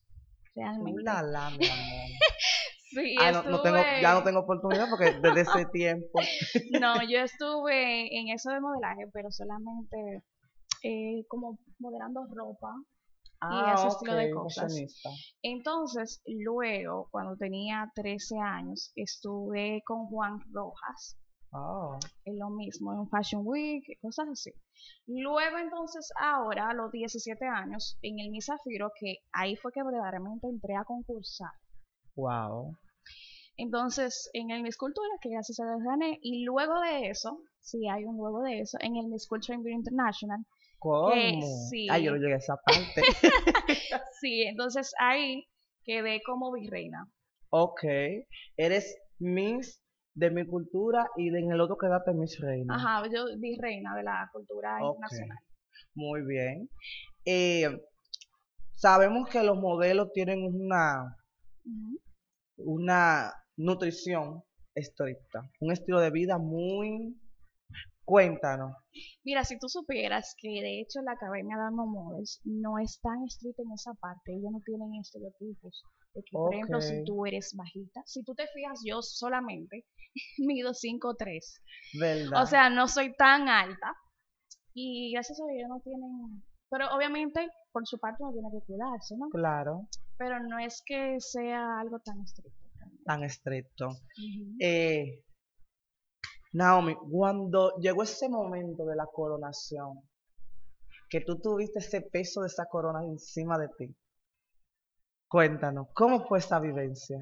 realmente. 0.56 1.04
La, 1.04 1.22
la, 1.24 1.50
mi 1.52 1.66
amor. 1.66 2.10
Sí, 2.90 3.16
Ah, 3.20 3.32
no, 3.34 3.44
no 3.44 3.62
tengo, 3.62 3.78
ya 4.02 4.14
no 4.14 4.20
estuve- 4.20 4.24
tengo 4.24 4.40
oportunidad 4.40 4.90
porque 4.90 5.12
desde 5.22 5.42
ese 5.42 5.66
tiempo. 5.74 6.20
No, 6.72 7.04
yo 7.04 7.20
estuve 7.20 8.18
en 8.18 8.30
eso 8.30 8.50
de 8.50 8.62
modelaje, 8.62 9.08
pero 9.12 9.30
solamente 9.30 10.24
eh, 10.84 11.26
como 11.28 11.60
modelando 11.80 12.26
ropa. 12.34 12.74
Ah, 13.40 13.74
ese 13.76 13.88
estilo 13.88 14.16
de 14.16 14.32
cosas. 14.32 14.64
fashionista. 14.64 15.10
Entonces, 15.42 16.22
luego, 16.26 17.08
cuando 17.12 17.36
tenía 17.38 17.92
13 17.96 18.38
años, 18.40 18.92
estuve 18.96 19.82
con 19.86 20.08
Juan 20.08 20.40
Rojas, 20.52 21.18
Ah, 21.54 21.98
en 22.26 22.40
lo 22.40 22.50
mismo, 22.50 22.94
en 22.94 23.08
Fashion 23.08 23.42
Week, 23.46 23.84
cosas 24.02 24.28
así. 24.30 24.52
Luego, 25.08 25.58
entonces, 25.58 26.12
ahora, 26.20 26.70
a 26.70 26.74
los 26.74 26.92
17 26.92 27.46
años, 27.46 27.98
en 28.02 28.20
el 28.20 28.32
Miss 28.32 28.48
Zafiro, 28.48 28.92
que 29.00 29.18
ahí 29.32 29.56
fue 29.56 29.72
que 29.72 29.82
verdaderamente 29.84 30.48
entré 30.48 30.76
a 30.76 30.84
concursar. 30.84 31.52
wow. 32.16 32.76
Entonces, 33.60 34.30
en 34.34 34.52
el 34.52 34.62
Miss 34.62 34.78
Cultura, 34.78 35.10
que 35.20 35.30
gracias 35.30 35.60
a 35.60 35.66
Dios 35.66 35.84
gané, 35.84 36.20
y 36.22 36.44
luego 36.44 36.80
de 36.82 37.10
eso, 37.10 37.40
sí 37.60 37.88
hay 37.88 38.06
un 38.06 38.18
luego 38.18 38.42
de 38.44 38.60
eso, 38.60 38.78
en 38.82 38.98
el 38.98 39.08
Miss 39.08 39.28
Culture 39.28 39.58
International, 39.58 40.46
¿Cómo? 40.80 41.42
sí. 41.70 41.88
Ay, 41.90 42.04
yo 42.06 42.12
no 42.12 42.18
llegué 42.18 42.34
a 42.36 42.38
esa 42.38 42.56
parte. 42.58 43.02
sí, 44.22 44.44
entonces 44.44 44.94
ahí 45.00 45.44
quedé 45.84 46.22
como 46.26 46.52
virreina. 46.52 47.08
ok. 47.50 47.84
Eres 48.58 48.98
Miss 49.20 49.82
de 50.14 50.32
mi 50.32 50.46
cultura 50.46 51.08
y 51.16 51.30
en 51.30 51.52
el 51.52 51.62
otro 51.62 51.78
quedaste 51.78 52.12
Miss 52.14 52.40
Reina. 52.40 52.76
Ajá, 52.76 53.08
yo 53.14 53.26
virreina 53.40 53.96
de 53.96 54.04
la 54.04 54.30
cultura 54.32 54.78
Ok. 54.82 54.96
internacional. 54.96 55.38
Muy 55.96 56.22
bien. 56.26 56.70
Eh, 57.26 57.70
sabemos 58.76 59.30
que 59.30 59.44
los 59.44 59.58
modelos 59.58 60.12
tienen 60.14 60.44
una, 60.44 61.16
una 62.58 63.32
nutrición 63.58 64.44
estricta, 64.76 65.42
un 65.60 65.72
estilo 65.72 66.00
de 66.00 66.12
vida 66.12 66.38
muy... 66.38 67.16
Cuéntanos. 68.08 68.74
Mira, 69.26 69.44
si 69.44 69.60
tú 69.60 69.68
supieras 69.68 70.34
que 70.40 70.48
de 70.48 70.80
hecho 70.80 71.02
la 71.02 71.12
Academia 71.12 71.58
de 71.58 71.64
Alma 71.64 71.84
Models 71.86 72.40
no 72.46 72.80
es 72.80 73.02
tan 73.02 73.22
estricta 73.26 73.64
en 73.64 73.74
esa 73.74 73.94
parte, 73.96 74.32
ellos 74.32 74.50
no 74.50 74.62
tienen 74.64 74.96
estereotipos. 75.02 75.84
De 76.14 76.22
que, 76.22 76.32
por 76.32 76.54
ejemplo, 76.54 76.80
si 76.80 77.04
tú 77.04 77.26
eres 77.26 77.54
bajita, 77.54 78.02
si 78.06 78.24
tú 78.24 78.34
te 78.34 78.48
fijas, 78.48 78.80
yo 78.86 79.02
solamente 79.02 79.84
mido 80.38 80.72
5'3". 80.72 81.42
¿Verdad? 82.00 82.44
O 82.44 82.46
sea, 82.46 82.70
no 82.70 82.88
soy 82.88 83.14
tan 83.18 83.50
alta. 83.50 83.94
Y 84.74 85.12
gracias 85.12 85.38
a 85.42 85.44
Dios 85.52 85.58
ellos 85.58 85.70
no 85.70 85.82
tienen... 85.82 86.44
Pero 86.70 86.88
obviamente, 86.96 87.46
por 87.74 87.86
su 87.86 88.00
parte, 88.00 88.24
uno 88.24 88.32
tiene 88.32 88.50
que 88.52 88.66
cuidarse, 88.66 89.16
¿no? 89.18 89.28
claro, 89.32 89.82
Pero 90.18 90.40
no 90.40 90.60
es 90.60 90.82
que 90.86 91.20
sea 91.20 91.82
algo 91.82 92.00
tan 92.00 92.22
estricto. 92.22 92.70
realmente. 92.78 93.04
tan 93.04 93.24
estricto. 93.26 93.90
Eh, 94.62 95.26
Naomi, 96.54 96.96
cuando 97.12 97.76
llegó 97.78 98.04
ese 98.04 98.30
momento 98.30 98.86
de 98.86 98.96
la 98.96 99.06
coronación, 99.06 100.02
que 101.10 101.22
tú 101.22 101.40
tuviste 101.40 101.80
ese 101.80 102.02
peso 102.02 102.42
de 102.42 102.48
esa 102.48 102.66
corona 102.66 103.04
encima 103.04 103.58
de 103.58 103.68
ti, 103.78 103.96
cuéntanos, 105.28 105.88
¿cómo 105.94 106.26
fue 106.28 106.40
esa 106.40 106.60
vivencia? 106.60 107.18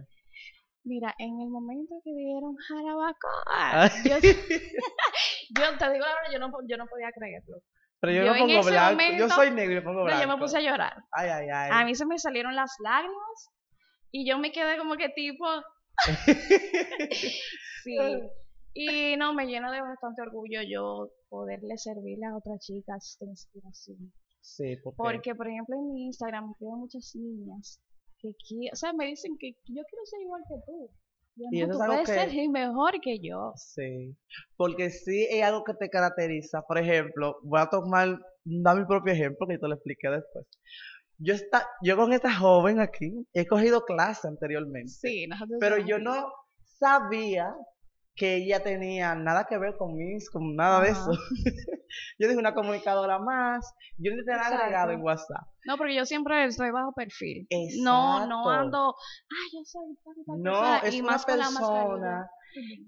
Mira, 0.84 1.16
en 1.18 1.42
el 1.42 1.50
momento 1.50 1.96
que 2.04 2.12
dieron 2.14 2.56
jarabacoa, 2.58 3.90
yo, 4.04 4.18
yo 5.58 5.78
te 5.78 5.92
digo 5.92 6.06
la 6.06 6.14
verdad, 6.14 6.32
yo 6.32 6.40
no, 6.40 6.52
yo 6.68 6.78
no 6.78 6.86
podía 6.88 7.12
creerlo. 7.12 7.58
Pero 8.00 8.14
yo, 8.14 8.26
Yo 8.26 8.34
me 8.34 8.40
pongo 8.40 8.64
blanco, 8.64 9.02
yo 9.02 9.08
momento- 9.10 9.36
soy 9.36 9.52
negro 9.52 9.72
y 9.72 9.76
me 9.78 9.82
pongo 9.82 10.00
No, 10.00 10.06
blanco. 10.06 10.22
yo 10.22 10.28
me 10.28 10.38
puse 10.38 10.58
a 10.58 10.62
llorar. 10.62 10.96
Ay, 11.12 11.30
ay, 11.30 11.48
ay. 11.52 11.72
A 11.74 11.86
mí 11.86 11.96
se 11.96 12.06
me 12.06 12.20
salieron 12.20 12.56
las 12.56 12.72
lágrimas 12.84 13.50
y 14.12 14.30
yo 14.30 14.38
me 14.38 14.52
quedé 14.52 14.78
como 14.78 14.96
que 14.96 15.10
tipo... 15.10 15.46
sí. 17.84 17.98
Y 18.78 19.16
no, 19.18 19.34
me 19.34 19.46
llena 19.48 19.72
de 19.72 19.82
bastante 19.82 20.22
orgullo 20.22 20.60
yo 20.70 21.10
poderle 21.30 21.78
servirle 21.78 22.26
a 22.26 22.36
otras 22.36 22.60
chicas 22.60 23.18
de 23.22 23.28
inspiración. 23.28 24.12
Sí, 24.42 24.76
porque, 24.84 24.96
Porque, 24.98 25.36
por 25.36 25.48
ejemplo, 25.48 25.76
en 25.78 25.94
mi 25.94 26.06
Instagram 26.08 26.54
me 26.60 26.68
muchas 26.68 27.16
niñas 27.16 27.80
que 28.20 28.30
qui- 28.30 28.70
o 28.72 28.76
sea, 28.76 28.92
me 28.94 29.06
dicen 29.08 29.38
que 29.40 29.54
yo 29.66 29.82
quiero 29.90 30.06
ser 30.06 30.22
igual 30.22 30.42
que 30.48 30.56
tú. 30.66 30.90
Yo, 31.38 31.46
Y 31.52 31.60
no, 31.62 31.66
eso 31.66 31.80
tú 31.80 31.86
puedes 31.86 32.06
que- 32.08 32.14
ser 32.14 32.30
mejor 32.52 33.00
que 33.02 33.20
yo. 33.20 33.54
sí, 33.56 34.16
porque 34.58 34.90
sí 34.90 35.26
es 35.30 35.42
algo 35.44 35.64
que 35.64 35.74
te 35.74 35.90
caracteriza. 35.90 36.62
Por 36.62 36.78
ejemplo, 36.78 37.38
voy 37.44 37.62
a 37.62 37.68
tomar, 37.70 38.20
dar 38.44 38.78
mi 38.78 38.86
propio 38.86 39.14
ejemplo 39.14 39.48
que 39.48 39.54
yo 39.56 39.60
te 39.62 39.68
lo 39.70 39.76
expliqué 39.76 40.10
después. 40.10 40.46
Yo, 41.18 41.34
está, 41.34 41.66
yo 41.82 41.96
con 41.96 42.12
esta 42.12 42.34
joven 42.36 42.82
aquí 42.82 43.26
he 43.34 43.48
cogido 43.48 43.86
clase 43.86 44.28
anteriormente. 44.28 44.90
Sí, 44.90 45.28
nosotros 45.28 45.58
pero 45.62 45.78
yo 45.78 45.98
no 45.98 46.28
sabía 46.78 47.56
que 48.16 48.36
ella 48.36 48.64
tenía 48.64 49.14
nada 49.16 49.46
que 49.46 49.58
ver 49.58 49.76
con 49.78 49.96
mis, 49.96 50.30
con 50.30 50.56
nada 50.56 50.82
de 50.82 50.92
eso. 50.92 51.12
yo 52.20 52.28
dije 52.28 52.38
una 52.40 52.54
comunicadora 52.54 53.20
más, 53.20 53.74
yo 53.98 54.12
ni 54.12 54.24
te 54.24 54.32
la 54.32 54.38
he 54.38 54.40
Exacto. 54.40 54.64
agregado 54.64 54.92
en 54.92 55.02
WhatsApp. 55.02 55.48
No, 55.66 55.78
porque 55.78 55.96
yo 55.96 56.06
siempre 56.06 56.46
estoy 56.46 56.72
bajo 56.72 56.94
perfil. 56.94 57.48
No, 57.82 58.26
no 58.28 58.50
ando, 58.50 58.96
ay, 59.30 59.50
yo 59.54 59.66
soy 59.66 59.98
tal 60.04 60.14
No, 60.38 60.52
persona", 60.54 60.78
es 60.86 60.96
y 60.96 61.02
una 61.02 61.12
más 61.12 61.26
persona 61.26 62.30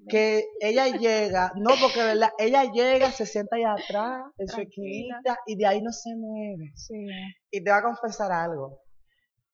que 0.08 0.46
ella 0.62 0.88
llega, 0.98 1.52
no, 1.56 1.72
porque 1.82 2.00
verdad, 2.00 2.30
ella 2.38 2.64
llega, 2.72 3.12
se 3.12 3.26
sienta 3.26 3.58
allá 3.58 3.74
atrás, 3.74 4.24
en 4.38 4.48
su 4.48 4.62
esquinita, 4.62 5.40
y 5.46 5.58
de 5.58 5.66
ahí 5.66 5.82
no 5.82 5.92
se 5.92 6.16
mueve. 6.16 6.72
Sí. 6.76 7.08
Y 7.52 7.64
te 7.64 7.70
voy 7.70 7.80
a 7.80 7.84
confesar 7.84 8.32
algo. 8.32 8.80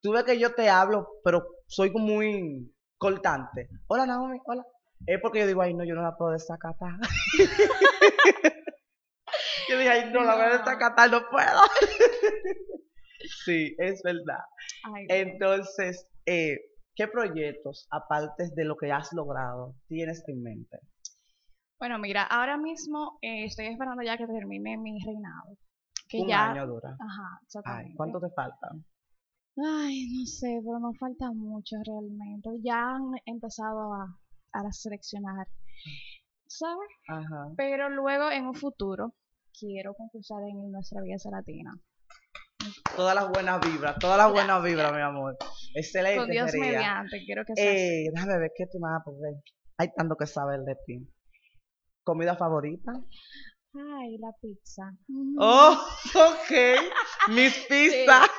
Tú 0.01 0.11
ves 0.11 0.23
que 0.25 0.37
yo 0.37 0.53
te 0.53 0.69
hablo, 0.69 1.07
pero 1.23 1.43
soy 1.65 1.89
muy 1.91 2.71
cortante. 2.97 3.69
Hola, 3.87 4.05
Naomi, 4.05 4.37
hola. 4.45 4.63
Es 5.05 5.19
porque 5.21 5.39
yo 5.39 5.47
digo, 5.47 5.61
ay, 5.61 5.73
no, 5.73 5.83
yo 5.83 5.95
no 5.95 6.01
la 6.01 6.15
puedo 6.15 6.31
desacatar. 6.31 6.97
yo 9.69 9.77
dije, 9.77 9.89
ay, 9.89 10.11
no, 10.13 10.23
la 10.23 10.35
voy 10.35 10.45
a 10.45 10.57
desacatar, 10.57 11.11
no 11.11 11.21
puedo. 11.29 11.61
sí, 13.45 13.75
es 13.77 14.01
verdad. 14.03 14.43
Ay. 14.95 15.07
Entonces, 15.09 16.07
eh, 16.25 16.57
¿qué 16.95 17.07
proyectos, 17.07 17.87
aparte 17.91 18.49
de 18.55 18.63
lo 18.63 18.77
que 18.77 18.91
has 18.91 19.11
logrado, 19.11 19.75
tienes 19.87 20.23
en 20.27 20.41
mente? 20.41 20.79
Bueno, 21.79 21.99
mira, 21.99 22.23
ahora 22.23 22.57
mismo 22.57 23.19
eh, 23.21 23.43
estoy 23.43 23.65
esperando 23.67 24.03
ya 24.03 24.17
que 24.17 24.25
termine 24.25 24.77
mi 24.77 24.97
reinado. 25.03 25.57
Que 26.07 26.21
Un 26.21 26.29
ya, 26.29 26.51
año 26.51 26.65
dura. 26.65 26.95
Ajá, 26.97 27.39
exactamente. 27.43 27.89
Ay, 27.89 27.95
¿cuánto 27.97 28.21
te 28.21 28.29
falta? 28.29 28.69
Ay, 29.57 30.07
no 30.13 30.25
sé, 30.25 30.61
pero 30.63 30.79
no 30.79 30.93
falta 30.93 31.31
mucho 31.31 31.75
realmente. 31.85 32.49
Ya 32.63 32.95
han 32.95 33.11
empezado 33.25 33.93
a, 33.93 34.17
a 34.53 34.71
seleccionar, 34.71 35.47
¿sabes? 36.47 36.89
Ajá. 37.07 37.53
Pero 37.57 37.89
luego 37.89 38.31
en 38.31 38.45
un 38.45 38.55
futuro 38.55 39.13
quiero 39.57 39.93
concursar 39.93 40.43
en 40.43 40.71
nuestra 40.71 41.01
belleza 41.01 41.29
latina. 41.31 41.71
Todas 42.95 43.15
las 43.15 43.29
buenas 43.29 43.59
vibras, 43.61 43.97
todas 43.99 44.17
las 44.17 44.31
buenas 44.31 44.63
vibras, 44.63 44.93
mi 44.93 45.01
amor. 45.01 45.37
Excelente 45.75 46.19
Con 46.19 46.29
Dios 46.29 46.53
mediante, 46.53 47.23
quiero 47.25 47.43
que 47.45 47.55
sea 47.55 47.71
así. 47.71 47.81
Eh, 47.81 48.09
déjame 48.13 48.39
ver 48.39 48.51
qué 48.55 48.65
tú 48.71 48.79
me 48.79 48.89
vas 48.89 49.01
a 49.01 49.03
poner. 49.03 49.33
Hay 49.77 49.91
tanto 49.95 50.15
que 50.15 50.27
saber 50.27 50.61
de 50.61 50.75
ti. 50.85 51.07
¿Comida 52.03 52.35
favorita? 52.35 52.93
Ay, 53.75 54.17
la 54.19 54.31
pizza. 54.39 54.95
Oh, 55.39 55.75
ok. 56.15 57.31
Mis 57.33 57.57
pizzas. 57.67 58.29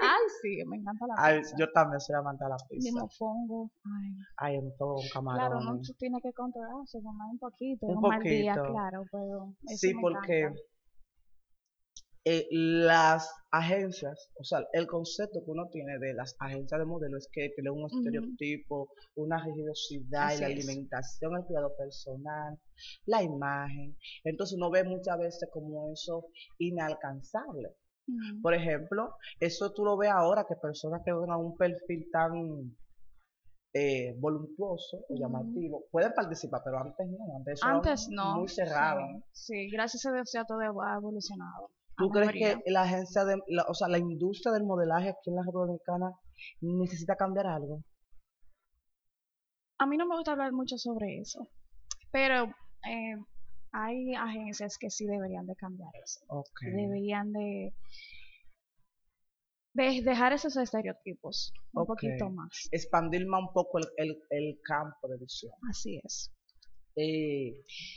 Ay, 0.00 0.22
sí, 0.42 0.64
me 0.66 0.76
encanta 0.78 1.06
la 1.06 1.14
Ay, 1.16 1.38
pizza. 1.40 1.56
yo 1.58 1.70
también 1.72 2.00
soy 2.00 2.16
amante 2.16 2.42
de 2.44 2.50
la 2.50 2.56
pizza. 2.68 3.00
mofongo. 3.00 3.70
Ay, 3.84 4.10
Ay, 4.36 4.54
en 4.56 4.76
todo 4.76 4.96
un 4.96 5.08
camarón. 5.12 5.48
claro, 5.48 5.60
no 5.76 5.84
se 5.84 5.94
tiene 5.94 6.20
que 6.20 6.32
controlarse, 6.32 7.00
comer 7.02 7.28
un 7.30 7.38
poquito, 7.38 7.86
Un 7.86 7.96
un, 7.96 8.00
mal 8.00 8.22
día, 8.22 8.54
poquito. 8.54 8.72
claro, 8.72 9.04
pero 9.12 9.54
eso 9.66 9.76
Sí, 9.78 9.94
me 9.94 10.00
porque 10.00 10.38
encanta. 10.40 10.60
Eh, 12.32 12.46
las 12.50 13.28
agencias, 13.50 14.30
o 14.38 14.44
sea, 14.44 14.60
el 14.72 14.86
concepto 14.86 15.40
que 15.44 15.50
uno 15.50 15.68
tiene 15.72 15.98
de 15.98 16.14
las 16.14 16.36
agencias 16.38 16.78
de 16.78 16.86
modelo 16.86 17.16
es 17.16 17.28
que 17.32 17.50
tienen 17.56 17.72
un 17.72 17.86
estereotipo, 17.90 18.90
una 19.16 19.42
religiosidad, 19.42 20.30
y 20.30 20.34
Así 20.34 20.42
la 20.42 20.48
es. 20.50 20.54
alimentación, 20.56 21.36
el 21.36 21.44
cuidado 21.44 21.74
personal, 21.76 22.58
la 23.06 23.22
imagen. 23.22 23.96
Entonces 24.22 24.56
uno 24.56 24.70
ve 24.70 24.84
muchas 24.84 25.18
veces 25.18 25.48
como 25.52 25.90
eso 25.92 26.26
inalcanzable. 26.58 27.70
Por 28.42 28.54
ejemplo, 28.54 29.14
eso 29.38 29.72
tú 29.72 29.84
lo 29.84 29.96
ves 29.96 30.10
ahora 30.10 30.44
que 30.48 30.56
personas 30.56 31.02
que 31.04 31.12
ven 31.12 31.30
a 31.30 31.36
un 31.36 31.56
perfil 31.56 32.08
tan 32.12 32.76
eh, 33.72 34.14
voluptuoso 34.18 34.98
o 35.08 35.14
llamativo 35.16 35.84
pueden 35.92 36.12
participar, 36.12 36.60
pero 36.64 36.78
antes 36.78 37.06
no, 37.08 37.36
antes, 37.36 37.60
Antes 37.62 38.08
no. 38.10 38.36
muy 38.38 38.48
cerrado. 38.48 39.00
Sí, 39.32 39.54
sí, 39.54 39.70
gracias 39.70 40.06
a 40.06 40.12
Dios 40.12 40.30
ya 40.34 40.44
todo 40.44 40.58
ha 40.60 40.96
evolucionado. 40.96 41.70
¿Tú 42.00 42.08
crees 42.10 42.26
que 42.64 42.70
la 42.70 42.82
agencia 42.82 43.24
de, 43.24 43.36
la- 43.48 43.64
o 43.68 43.74
sea, 43.74 43.88
la 43.88 43.98
industria 43.98 44.52
del 44.52 44.64
modelaje 44.64 45.10
aquí 45.10 45.30
en 45.30 45.36
la 45.36 45.42
República 45.42 45.92
Dominicana 45.92 46.12
necesita 46.60 47.16
cambiar 47.16 47.46
algo? 47.46 47.82
A 49.78 49.86
mí 49.86 49.96
no 49.96 50.06
me 50.06 50.16
gusta 50.16 50.32
hablar 50.32 50.52
mucho 50.52 50.76
sobre 50.78 51.20
eso, 51.20 51.48
pero 52.10 52.44
eh, 52.88 53.16
hay 53.72 54.14
agencias 54.14 54.76
que 54.78 54.90
sí 54.90 55.06
deberían 55.06 55.46
de 55.46 55.56
cambiar 55.56 55.90
eso. 56.04 56.20
Deberían 56.76 57.32
de, 57.32 57.74
de 59.74 60.02
dejar 60.02 60.32
esos 60.32 60.56
estereotipos 60.56 61.52
un 61.72 61.86
poquito 61.86 62.30
más. 62.30 62.68
Expandir 62.72 63.26
más 63.26 63.40
un 63.42 63.52
poco 63.52 63.78
el, 63.78 63.86
el- 63.96 64.22
el 64.30 64.58
campo 64.64 65.08
de 65.08 65.16
visión. 65.18 65.52
Así 65.70 66.00
es. 66.04 66.32
Eh, 66.96 67.54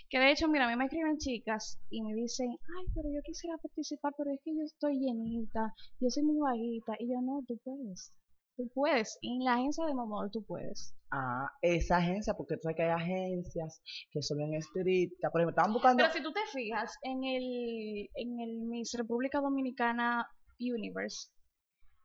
Que 0.09 0.19
de 0.19 0.31
hecho, 0.31 0.47
mira, 0.47 0.65
a 0.65 0.69
mí 0.69 0.75
me 0.75 0.85
escriben 0.85 1.17
chicas 1.17 1.79
y 1.89 2.01
me 2.01 2.13
dicen, 2.13 2.49
ay, 2.49 2.85
pero 2.95 3.09
yo 3.13 3.21
quisiera 3.23 3.57
participar, 3.57 4.13
pero 4.17 4.31
es 4.31 4.39
que 4.43 4.55
yo 4.55 4.63
estoy 4.63 4.99
llenita, 4.99 5.73
yo 5.99 6.09
soy 6.09 6.23
muy 6.23 6.37
bajita. 6.39 6.93
Y 6.99 7.09
yo, 7.09 7.21
no, 7.21 7.41
tú 7.47 7.57
puedes. 7.63 8.13
Tú 8.55 8.69
puedes. 8.73 9.17
Y 9.21 9.37
en 9.37 9.45
la 9.45 9.55
agencia 9.55 9.83
de 9.87 9.95
Momodoro 9.95 10.29
tú 10.29 10.43
puedes. 10.45 10.93
ah, 11.11 11.47
esa 11.63 11.97
agencia, 11.97 12.35
porque 12.35 12.55
tú 12.55 12.61
sabes 12.63 12.75
que 12.77 12.83
hay 12.83 12.91
agencias 12.91 13.81
que 14.11 14.21
son 14.21 14.37
bien 14.37 14.53
estrictas. 14.53 15.31
Por 15.31 15.41
ejemplo, 15.41 15.51
estaban 15.55 15.73
buscando. 15.73 16.03
Pero 16.03 16.13
si 16.13 16.21
tú 16.21 16.31
te 16.31 16.41
fijas 16.51 16.93
en 17.01 17.23
el, 17.23 18.09
en 18.13 18.39
el 18.39 18.61
Miss 18.61 18.93
República 18.95 19.41
Dominicana 19.41 20.27
Universe, 20.59 21.29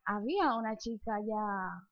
había 0.07 0.55
una 0.57 0.75
chica 0.79 1.13
ya. 1.21 1.87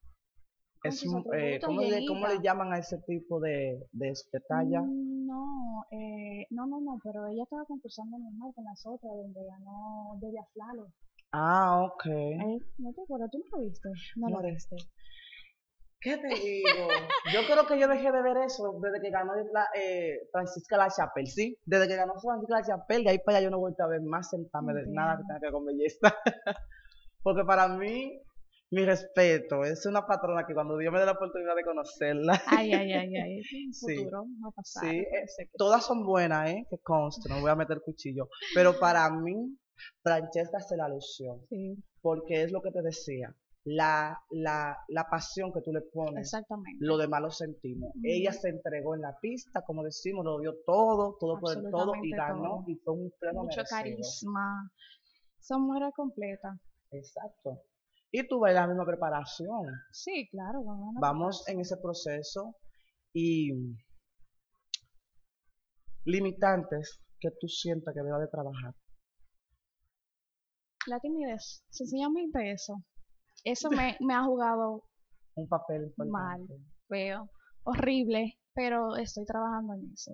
Es 0.88 1.02
eh, 1.04 1.60
¿cómo, 1.64 1.80
le, 1.82 2.06
cómo 2.06 2.26
le 2.26 2.34
llenita. 2.34 2.42
llaman 2.42 2.72
a 2.72 2.78
ese 2.78 2.98
tipo 3.06 3.40
de, 3.40 3.86
de, 3.92 4.12
de 4.32 4.40
talla? 4.48 4.82
Mm, 4.82 5.26
No, 5.26 5.84
eh, 5.90 6.46
no, 6.50 6.66
no, 6.66 6.80
no, 6.80 6.98
pero 7.02 7.26
ella 7.26 7.42
estaba 7.44 7.64
concursando 7.64 8.18
normal 8.18 8.52
con 8.54 8.64
las 8.64 8.84
otras, 8.86 9.12
donde 9.14 9.40
ganó 9.44 10.18
Delia 10.20 10.44
Flalo. 10.52 10.88
Ah, 11.32 11.82
ok. 11.84 12.06
Eh, 12.06 12.58
¿No 12.78 12.92
te 12.92 13.02
acuerdas? 13.02 13.30
¿Tú 13.30 13.38
no 13.38 13.58
lo 13.58 13.64
viste? 13.64 13.88
No 14.16 14.28
lo 14.28 14.40
viste. 14.42 14.76
¿Qué 16.00 16.16
te 16.18 16.28
digo? 16.28 16.88
Yo 17.32 17.40
creo 17.50 17.66
que 17.66 17.80
yo 17.80 17.88
dejé 17.88 18.12
de 18.12 18.22
ver 18.22 18.36
eso 18.46 18.78
desde 18.80 19.00
que 19.00 19.10
ganó 19.10 19.32
la, 19.52 19.66
eh, 19.74 20.20
Francisca 20.30 20.76
La 20.76 20.88
Chapelle, 20.88 21.26
¿sí? 21.26 21.56
Desde 21.64 21.88
que 21.88 21.96
ganó 21.96 22.12
Francisca 22.20 22.60
La 22.60 22.62
Chapelle, 22.66 23.02
de 23.04 23.10
ahí 23.10 23.18
para 23.18 23.38
allá 23.38 23.46
yo 23.46 23.50
no 23.50 23.56
he 23.56 23.60
vuelto 23.60 23.82
a 23.82 23.88
ver 23.88 24.02
más 24.02 24.30
sentarme 24.30 24.72
de 24.74 24.86
nada 24.88 25.16
que 25.16 25.24
tenga 25.24 25.40
que 25.40 25.46
ver 25.46 25.52
con 25.52 25.64
belleza. 25.66 25.98
Porque 27.22 27.44
para 27.44 27.66
mí, 27.68 28.22
mi 28.70 28.84
respeto, 28.84 29.62
es 29.64 29.86
una 29.86 30.06
patrona 30.06 30.44
que 30.46 30.52
cuando 30.54 30.76
Dios 30.76 30.92
me 30.92 30.98
dé 30.98 31.06
la 31.06 31.12
oportunidad 31.12 31.54
de 31.54 31.62
conocerla, 31.64 32.42
Ay, 32.46 32.72
ay, 32.72 32.92
ay, 32.92 33.16
ay. 33.16 33.38
En 33.38 33.42
Sí. 33.72 33.96
futuro 33.96 34.24
va 34.44 34.48
a 34.48 34.52
pasar. 34.52 34.90
Sí, 34.90 34.96
eh, 34.98 35.48
todas 35.56 35.84
son 35.86 36.04
buenas, 36.04 36.50
¿eh? 36.50 36.66
Que 36.68 36.78
conste, 36.78 37.28
no 37.28 37.40
voy 37.40 37.50
a 37.50 37.54
meter 37.56 37.80
cuchillo. 37.82 38.28
Pero 38.54 38.78
para 38.78 39.08
mí, 39.10 39.56
Francesca 40.02 40.58
se 40.60 40.76
la 40.76 40.88
lució. 40.88 41.40
sí, 41.48 41.76
Porque 42.00 42.42
es 42.42 42.50
lo 42.52 42.60
que 42.62 42.70
te 42.72 42.82
decía, 42.82 43.34
la, 43.64 44.18
la, 44.30 44.76
la 44.88 45.04
pasión 45.08 45.52
que 45.52 45.60
tú 45.60 45.72
le 45.72 45.80
pones. 45.82 46.22
exactamente. 46.32 46.78
lo 46.84 46.96
demás 46.98 47.20
lo 47.22 47.30
sentimos. 47.30 47.92
Ella 48.02 48.32
se 48.32 48.48
entregó 48.48 48.94
en 48.94 49.02
la 49.02 49.16
pista, 49.20 49.62
como 49.62 49.82
decimos, 49.84 50.24
lo 50.24 50.38
dio 50.40 50.54
todo, 50.64 51.16
todo 51.20 51.38
por 51.40 51.56
el 51.56 51.70
todo 51.70 51.92
y 52.02 52.10
ganó 52.10 52.42
todo. 52.42 52.64
y 52.68 52.76
fue 52.76 52.94
un 52.94 53.12
pleno 53.18 53.42
Mucho 53.44 53.58
merecido. 53.58 53.76
carisma. 53.78 54.70
Son 55.40 55.62
mujeres 55.62 55.92
completas. 55.94 56.56
Exacto. 56.90 57.60
Y 58.12 58.26
tú 58.26 58.40
ves 58.40 58.54
la 58.54 58.66
misma 58.66 58.84
preparación. 58.86 59.66
Sí, 59.92 60.28
claro. 60.30 60.62
Vamos, 60.64 60.96
a 60.96 61.00
Vamos 61.00 61.48
en 61.48 61.60
ese 61.60 61.76
proceso 61.76 62.54
y 63.12 63.50
limitantes 66.04 67.00
que 67.20 67.30
tú 67.40 67.48
sientas 67.48 67.94
que 67.94 68.02
debas 68.02 68.20
de 68.20 68.28
trabajar. 68.28 68.74
La 70.86 71.00
timidez, 71.00 71.64
sencillamente 71.70 72.52
eso. 72.52 72.74
Eso 73.44 73.70
me, 73.70 73.96
me 74.00 74.14
ha 74.14 74.22
jugado 74.22 74.84
Un 75.34 75.48
papel 75.48 75.86
importante. 75.86 76.54
Mal. 76.54 76.66
feo, 76.88 77.30
horrible, 77.64 78.38
pero 78.54 78.96
estoy 78.96 79.24
trabajando 79.24 79.74
en 79.74 79.92
eso. 79.92 80.12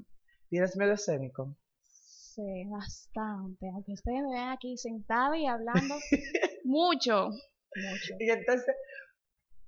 ¿Tienes 0.48 0.76
medio 0.76 0.94
escénico? 0.94 1.56
Sí, 1.82 2.64
bastante. 2.70 3.68
Aunque 3.74 3.92
ustedes 3.92 4.22
me 4.22 4.32
vean 4.32 4.50
aquí 4.50 4.76
sentada 4.78 5.36
y 5.36 5.46
hablando 5.46 5.94
mucho, 6.64 7.28
mucho. 7.76 8.14
Y 8.18 8.30
entonces, 8.30 8.74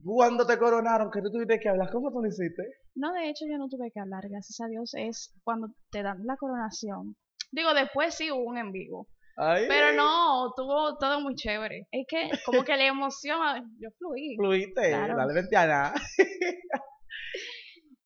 cuando 0.05 0.47
te 0.47 0.59
coronaron, 0.59 1.11
que 1.11 1.23
tú 1.23 1.31
tuviste 1.31 1.59
que 1.61 1.69
hablar, 1.69 1.91
¿cómo 1.91 2.11
tú 2.11 2.21
lo 2.21 2.29
hiciste? 2.29 2.63
No, 2.95 3.13
de 3.13 3.29
hecho 3.31 3.45
yo 3.51 3.59
no 3.59 3.69
tuve 3.69 3.91
que 3.91 4.01
hablar, 4.01 4.29
gracias 4.29 4.61
a 4.61 4.69
Dios, 4.69 4.93
es 4.95 5.35
cuando 5.43 5.69
te 5.91 6.03
dan 6.03 6.25
la 6.27 6.37
coronación. 6.37 7.17
Digo, 7.51 7.73
después 7.75 8.15
sí 8.15 8.31
hubo 8.31 8.45
un 8.45 8.59
en 8.59 8.73
vivo, 8.73 9.09
Ay, 9.37 9.65
pero 9.69 9.93
no, 9.97 10.53
tuvo 10.57 10.97
todo 10.99 11.21
muy 11.21 11.35
chévere. 11.35 11.87
Es 11.91 12.07
que 12.09 12.31
como 12.47 12.63
que 12.65 12.77
la 12.77 12.87
emoción, 12.87 13.77
yo 13.81 13.91
fluí. 13.99 14.37
Fluiste, 14.37 14.89
Claro. 14.91 15.17
dale 15.17 15.35
ventana. 15.35 15.93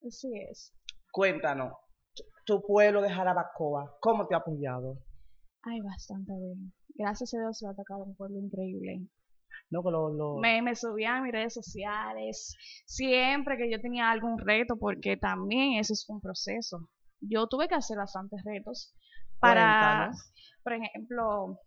Así 0.07 0.29
es. 0.51 0.73
Cuéntanos, 1.13 1.73
tu- 2.45 2.63
pueblo 2.63 3.03
de 3.03 3.11
Jarabacoa, 3.11 3.97
¿cómo 4.01 4.27
te 4.27 4.35
ha 4.35 4.39
apoyado? 4.39 4.99
Ay, 5.63 5.81
bastante 5.81 6.33
bien. 6.33 6.73
Gracias 6.95 7.35
a 7.35 7.39
Dios 7.41 7.59
lo 7.63 7.71
ha 7.71 7.75
tocado 7.75 8.05
un 8.05 8.15
pueblo 8.17 8.39
increíble. 8.39 9.07
Lo, 9.71 9.83
lo- 9.83 10.41
Me, 10.41 10.63
me 10.63 10.75
subía 10.75 11.17
a 11.17 11.21
mis 11.23 11.33
redes 11.33 11.55
sociales 11.55 12.57
siempre 12.87 13.57
que 13.59 13.71
yo 13.71 13.81
tenía 13.81 14.11
algún 14.11 14.39
reto, 14.39 14.77
porque 14.79 15.17
también 15.17 15.79
eso 15.79 15.93
es 15.93 16.05
un 16.09 16.21
proceso. 16.21 16.89
Yo 17.21 17.47
tuve 17.49 17.69
que 17.69 17.75
hacer 17.75 17.97
bastantes 17.99 18.43
retos 18.45 18.95
para, 19.41 20.09
Cuéntanos. 20.11 20.33
por 20.65 20.73
ejemplo, 20.75 21.59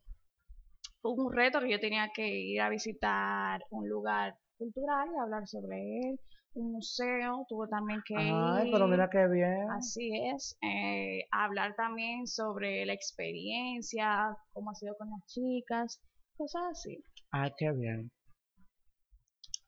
un 1.03 1.33
reto 1.33 1.59
que 1.59 1.71
yo 1.71 1.79
tenía 1.79 2.09
que 2.13 2.27
ir 2.27 2.61
a 2.61 2.69
visitar 2.69 3.61
un 3.71 3.87
lugar 3.89 4.35
cultural 4.57 5.09
y 5.15 5.19
hablar 5.19 5.47
sobre 5.47 5.99
él, 5.99 6.19
un 6.53 6.73
museo, 6.73 7.45
tuve 7.49 7.67
también 7.69 8.01
que 8.05 8.13
Ay, 8.15 8.65
ir, 8.65 8.71
pero 8.71 8.87
mira 8.87 9.09
qué 9.09 9.27
bien. 9.27 9.67
así 9.77 10.11
es, 10.33 10.57
eh, 10.61 11.25
hablar 11.31 11.75
también 11.75 12.27
sobre 12.27 12.85
la 12.85 12.93
experiencia, 12.93 14.35
cómo 14.53 14.71
ha 14.71 14.75
sido 14.75 14.95
con 14.97 15.09
las 15.09 15.25
chicas, 15.27 16.01
cosas 16.37 16.61
así. 16.71 17.03
Ay, 17.31 17.51
qué 17.57 17.71
bien. 17.71 18.11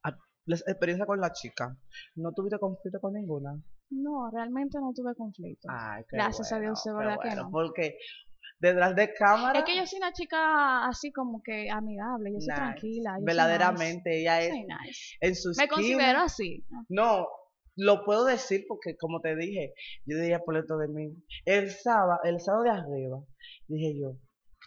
Ah, 0.04 0.12
La 0.46 0.56
experiencia 0.56 1.06
con 1.06 1.20
la 1.20 1.32
chica. 1.32 1.76
¿No 2.16 2.32
tuviste 2.34 2.60
conflicto 2.60 3.00
con 3.00 3.14
ninguna? 3.14 3.54
No, 3.90 4.30
realmente 4.32 4.78
no 4.80 4.92
tuve 4.94 5.14
conflicto. 5.16 5.68
Ay, 5.72 6.04
qué 6.10 6.18
Gracias 6.18 6.52
a 6.52 6.56
bueno, 6.58 6.72
Dios, 6.72 6.84
de 6.84 6.92
qué 6.92 6.98
verdad 6.98 7.20
que 7.22 7.28
bueno, 7.28 7.44
no. 7.44 7.52
Porque 7.52 7.98
detrás 8.60 8.96
de 8.96 9.14
cámara. 9.14 9.60
Es 9.60 9.66
que 9.66 9.78
yo 9.78 9.86
soy 9.86 9.98
una 10.00 10.12
chica 10.14 10.88
así 10.88 11.12
como 11.12 11.42
que 11.44 11.70
amigable, 11.70 12.32
yo 12.34 12.40
soy 12.40 12.48
Nice. 12.50 12.56
tranquila. 12.56 13.12
yo 13.12 13.16
soy 13.18 13.26
Verdaderamente, 13.26 14.20
ella 14.22 14.42
es 14.42 14.50
soy 14.50 14.64
nice. 14.66 15.18
en 15.22 15.36
sus 15.36 15.58
Me 15.58 15.68
considero 15.68 16.20
así. 16.20 16.66
No, 16.90 17.28
lo 17.76 18.04
puedo 18.04 18.26
decir 18.26 18.66
porque, 18.68 18.96
como 18.98 19.20
te 19.22 19.36
dije, 19.36 19.74
yo 20.06 20.18
diría 20.18 20.40
por 20.40 20.56
dentro 20.56 20.78
de 20.78 20.88
mí. 20.88 21.14
El 21.46 21.70
sábado, 21.72 22.20
el 22.24 22.40
sábado 22.40 22.64
de 22.64 22.70
arriba, 22.72 23.20
dije 23.68 24.00
yo, 24.00 24.18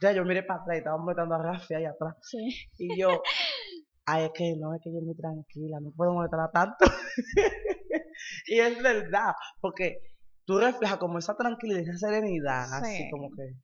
ya 0.01 0.13
yo 0.13 0.25
miré 0.25 0.43
para 0.43 0.61
atrás 0.61 0.77
y 0.77 0.79
estábamos 0.79 1.07
metiendo 1.07 1.35
a 1.35 1.43
Rafi 1.43 1.75
ahí 1.75 1.85
atrás. 1.85 2.15
Sí. 2.23 2.49
Y 2.79 3.01
yo, 3.01 3.09
ay, 4.07 4.25
es 4.25 4.31
que 4.35 4.55
no, 4.59 4.75
es 4.75 4.81
que 4.83 4.93
yo 4.93 5.01
muy 5.01 5.17
tranquila, 5.17 5.79
no 5.81 5.91
puedo 5.97 6.13
molestarla 6.15 6.51
tanto. 6.53 6.85
y 8.47 8.59
es 8.61 8.83
verdad, 8.83 9.33
porque 9.61 9.99
tú 10.45 10.59
reflejas 10.59 10.99
como 10.99 11.19
esa 11.19 11.35
tranquilidad, 11.35 11.81
esa 11.83 12.09
serenidad, 12.09 12.73
así 12.75 12.97
Sí. 13.05 13.11
como 13.11 13.29
que, 13.31 13.55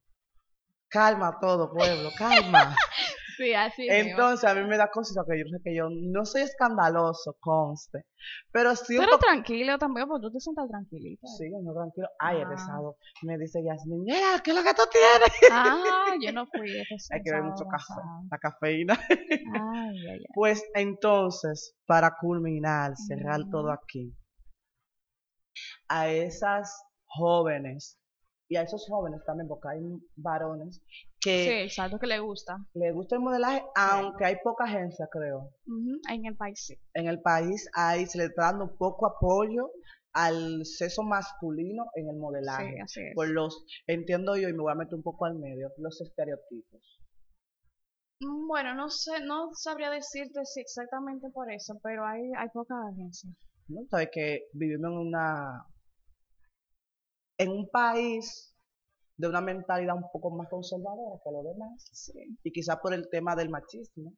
calma 0.88 1.38
todo, 1.40 1.73
pueblo, 1.73 2.11
calma. 2.16 2.75
Sí, 3.37 3.55
así 3.55 3.83
mismo. 3.83 3.95
Entonces 3.95 4.49
a 4.51 4.55
mí 4.55 4.66
me 4.66 4.77
da 4.77 4.90
cosita 4.90 5.23
que 5.29 5.38
yo 5.38 5.45
sé 5.49 5.59
que 5.62 5.75
yo 5.75 5.88
no 5.90 6.25
soy 6.25 6.42
escandaloso, 6.42 7.37
conste, 7.40 8.05
pero 8.51 8.75
sí 8.77 8.97
Pero 8.99 9.18
tranquilo 9.18 9.79
también, 9.79 10.07
porque 10.09 10.23
tú 10.27 10.33
te 10.33 10.40
sientas 10.40 10.68
tranquilita. 10.68 11.27
Sí, 11.27 11.51
no, 11.51 11.73
tranquilo. 11.73 12.09
Ay, 12.18 12.38
Ah. 12.38 12.42
este 12.42 12.57
sábado 12.59 12.97
me 13.23 13.38
dice 13.38 13.61
Yasmin, 13.64 14.03
mira, 14.05 14.40
¿qué 14.42 14.51
es 14.51 14.57
lo 14.57 14.62
que 14.62 14.75
tú 14.75 14.83
tienes? 14.90 15.53
Ah, 15.53 16.14
yo 16.21 16.33
no 16.33 16.47
fui 16.47 16.62
Hay 17.12 17.23
que 17.23 17.31
beber 17.31 17.45
mucho 17.45 17.64
café, 17.64 18.01
la 18.31 18.38
cafeína. 18.38 18.99
Ay, 19.11 19.99
ay, 19.99 20.09
ay. 20.09 20.25
Pues 20.35 20.62
entonces, 20.75 21.75
para 21.87 22.16
culminar, 22.21 22.97
cerrar 22.97 23.40
todo 23.51 23.71
aquí, 23.71 24.14
a 25.88 26.09
esas 26.09 26.83
jóvenes, 27.07 27.99
y 28.53 28.57
a 28.57 28.62
esos 28.62 28.87
jóvenes 28.88 29.25
también, 29.25 29.49
porque 29.49 29.69
hay 29.69 29.81
varones 30.17 30.81
Sí, 30.85 31.05
que 31.21 31.65
exacto, 31.65 31.99
que 31.99 32.07
le 32.07 32.19
gusta. 32.19 32.57
les 32.75 32.93
gusta 32.95 33.15
el 33.17 33.23
modelaje, 33.23 33.62
aunque 33.77 34.25
hay 34.25 34.37
poca 34.43 34.65
agencia, 34.65 35.09
creo. 35.11 35.51
En 36.11 36.27
el 36.27 36.37
país, 36.37 36.65
sí. 36.67 36.75
En 36.95 37.07
el 37.07 37.21
país 37.23 37.69
hay, 37.75 38.07
se 38.07 38.19
le 38.19 38.25
está 38.25 38.43
dando 38.51 38.77
poco 38.77 39.07
apoyo 39.07 39.71
al 40.15 40.67
sexo 40.67 41.03
masculino 41.03 41.87
en 41.95 42.09
el 42.11 42.17
modelaje. 42.17 42.75
Sí, 42.75 42.81
así 42.81 43.01
es. 43.01 43.15
por 43.15 43.29
los, 43.29 43.65
entiendo 43.87 44.37
yo, 44.37 44.49
y 44.49 44.53
me 44.53 44.62
voy 44.62 44.73
a 44.73 44.75
meter 44.75 44.95
un 44.95 45.03
poco 45.03 45.25
al 45.25 45.38
medio, 45.38 45.71
los 45.79 46.01
estereotipos. 46.01 46.83
Mm, 48.21 48.47
Bueno, 48.49 48.75
no 48.75 48.91
sé, 48.91 49.12
no 49.25 49.51
sabría 49.55 49.91
decirte 49.91 50.45
si 50.45 50.61
exactamente 50.61 51.29
por 51.31 51.51
eso, 51.51 51.79
pero 51.83 52.05
hay, 52.07 52.21
hay 52.37 52.49
pocas 52.53 52.79
agencias. 52.93 53.33
¿no? 53.69 53.81
Sabes 53.91 54.11
que 54.12 54.49
vivimos 54.53 54.91
en 54.91 54.99
una, 54.99 55.65
en 57.42 57.50
un 57.50 57.68
país 57.68 58.55
de 59.16 59.28
una 59.28 59.40
mentalidad 59.40 59.96
un 59.96 60.11
poco 60.12 60.31
más 60.31 60.48
conservadora 60.48 61.20
que 61.22 61.31
los 61.31 61.44
demás, 61.44 61.88
Sí. 61.92 62.12
y 62.42 62.52
quizás 62.52 62.76
por 62.83 62.94
el 62.94 63.09
tema 63.11 63.37
del 63.37 63.50
machismo, 63.50 64.12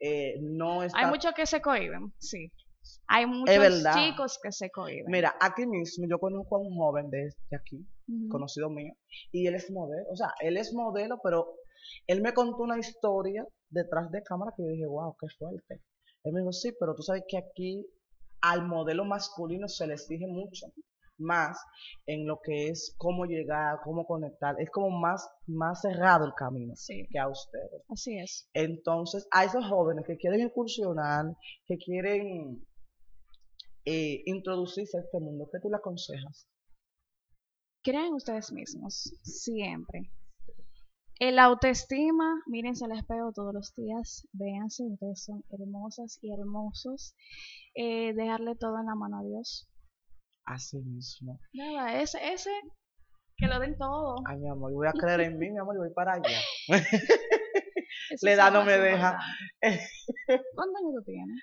eh, 0.00 0.34
no 0.40 0.82
está... 0.82 0.98
Hay 0.98 1.06
muchos 1.06 1.32
que 1.34 1.46
se 1.46 1.60
cohiben, 1.60 2.12
sí. 2.18 2.52
Hay 3.08 3.26
muchos 3.26 3.84
chicos 3.94 4.38
que 4.42 4.52
se 4.52 4.70
cohiben. 4.70 5.06
Mira, 5.08 5.34
aquí 5.40 5.66
mismo 5.66 6.06
yo 6.08 6.18
conozco 6.18 6.56
a 6.56 6.60
un 6.60 6.76
joven 6.76 7.10
de, 7.10 7.30
de 7.50 7.56
aquí, 7.56 7.84
conocido 8.28 8.70
mío, 8.70 8.92
y 9.32 9.46
él 9.46 9.54
es 9.54 9.70
modelo, 9.70 10.06
o 10.10 10.16
sea, 10.16 10.32
él 10.40 10.56
es 10.56 10.72
modelo, 10.72 11.18
pero 11.22 11.56
él 12.06 12.20
me 12.20 12.32
contó 12.32 12.62
una 12.62 12.78
historia 12.78 13.44
detrás 13.70 14.10
de 14.10 14.22
cámara 14.22 14.52
que 14.56 14.62
yo 14.62 14.68
dije, 14.68 14.86
wow, 14.86 15.16
qué 15.20 15.26
fuerte. 15.38 15.82
Él 16.24 16.32
me 16.32 16.40
dijo, 16.40 16.52
sí, 16.52 16.72
pero 16.78 16.94
tú 16.94 17.02
sabes 17.02 17.22
que 17.28 17.38
aquí 17.38 17.84
al 18.40 18.66
modelo 18.66 19.04
masculino 19.04 19.66
se 19.68 19.86
le 19.86 19.94
exige 19.94 20.26
mucho 20.26 20.66
más 21.18 21.58
en 22.06 22.26
lo 22.26 22.40
que 22.42 22.68
es 22.68 22.94
cómo 22.98 23.24
llegar, 23.24 23.78
cómo 23.84 24.06
conectar, 24.06 24.54
es 24.60 24.70
como 24.70 24.90
más, 24.90 25.28
más 25.46 25.80
cerrado 25.80 26.24
el 26.26 26.34
camino 26.34 26.74
Sí, 26.76 27.06
que 27.10 27.18
a 27.18 27.28
ustedes. 27.28 27.82
así 27.88 28.18
es. 28.18 28.48
Entonces, 28.54 29.26
a 29.30 29.44
esos 29.44 29.64
jóvenes 29.68 30.04
que 30.06 30.16
quieren 30.16 30.40
incursionar, 30.40 31.26
que 31.66 31.76
quieren 31.78 32.64
eh, 33.84 34.22
introducirse 34.26 34.98
a 34.98 35.00
este 35.02 35.20
mundo, 35.20 35.48
¿qué 35.52 35.58
tú 35.60 35.68
le 35.70 35.76
aconsejas? 35.76 36.46
Crean 37.82 38.14
ustedes 38.14 38.52
mismos, 38.52 39.12
siempre. 39.22 40.10
El 41.18 41.38
autoestima, 41.38 42.42
mírense 42.46 42.84
al 42.84 42.92
espejo 42.98 43.32
todos 43.32 43.54
los 43.54 43.74
días, 43.74 44.26
véanse, 44.32 44.82
ustedes 44.84 45.24
son 45.24 45.42
hermosas 45.50 46.18
y 46.20 46.30
hermosos. 46.32 47.14
Eh, 47.74 48.12
dejarle 48.14 48.54
todo 48.56 48.78
en 48.80 48.86
la 48.86 48.94
mano 48.94 49.20
a 49.20 49.22
Dios. 49.22 49.66
Así 50.46 50.78
mismo. 50.78 51.38
Nada, 51.52 52.00
ese, 52.00 52.18
ese, 52.32 52.50
que 53.36 53.46
lo 53.48 53.58
den 53.58 53.76
todo. 53.76 54.16
Ay, 54.26 54.36
mi 54.38 54.48
amor, 54.48 54.72
voy 54.72 54.86
a 54.86 54.92
creer 54.92 55.20
en 55.22 55.38
mí, 55.38 55.50
mi 55.50 55.58
amor, 55.58 55.74
y 55.74 55.78
voy 55.78 55.90
para 55.94 56.14
allá. 56.14 56.38
La 58.22 58.32
edad 58.32 58.52
no 58.52 58.64
me 58.64 58.78
deja. 58.78 59.18
¿Cuántos 59.60 60.76
años 60.80 60.94
tú 60.98 61.02
tienes? 61.04 61.42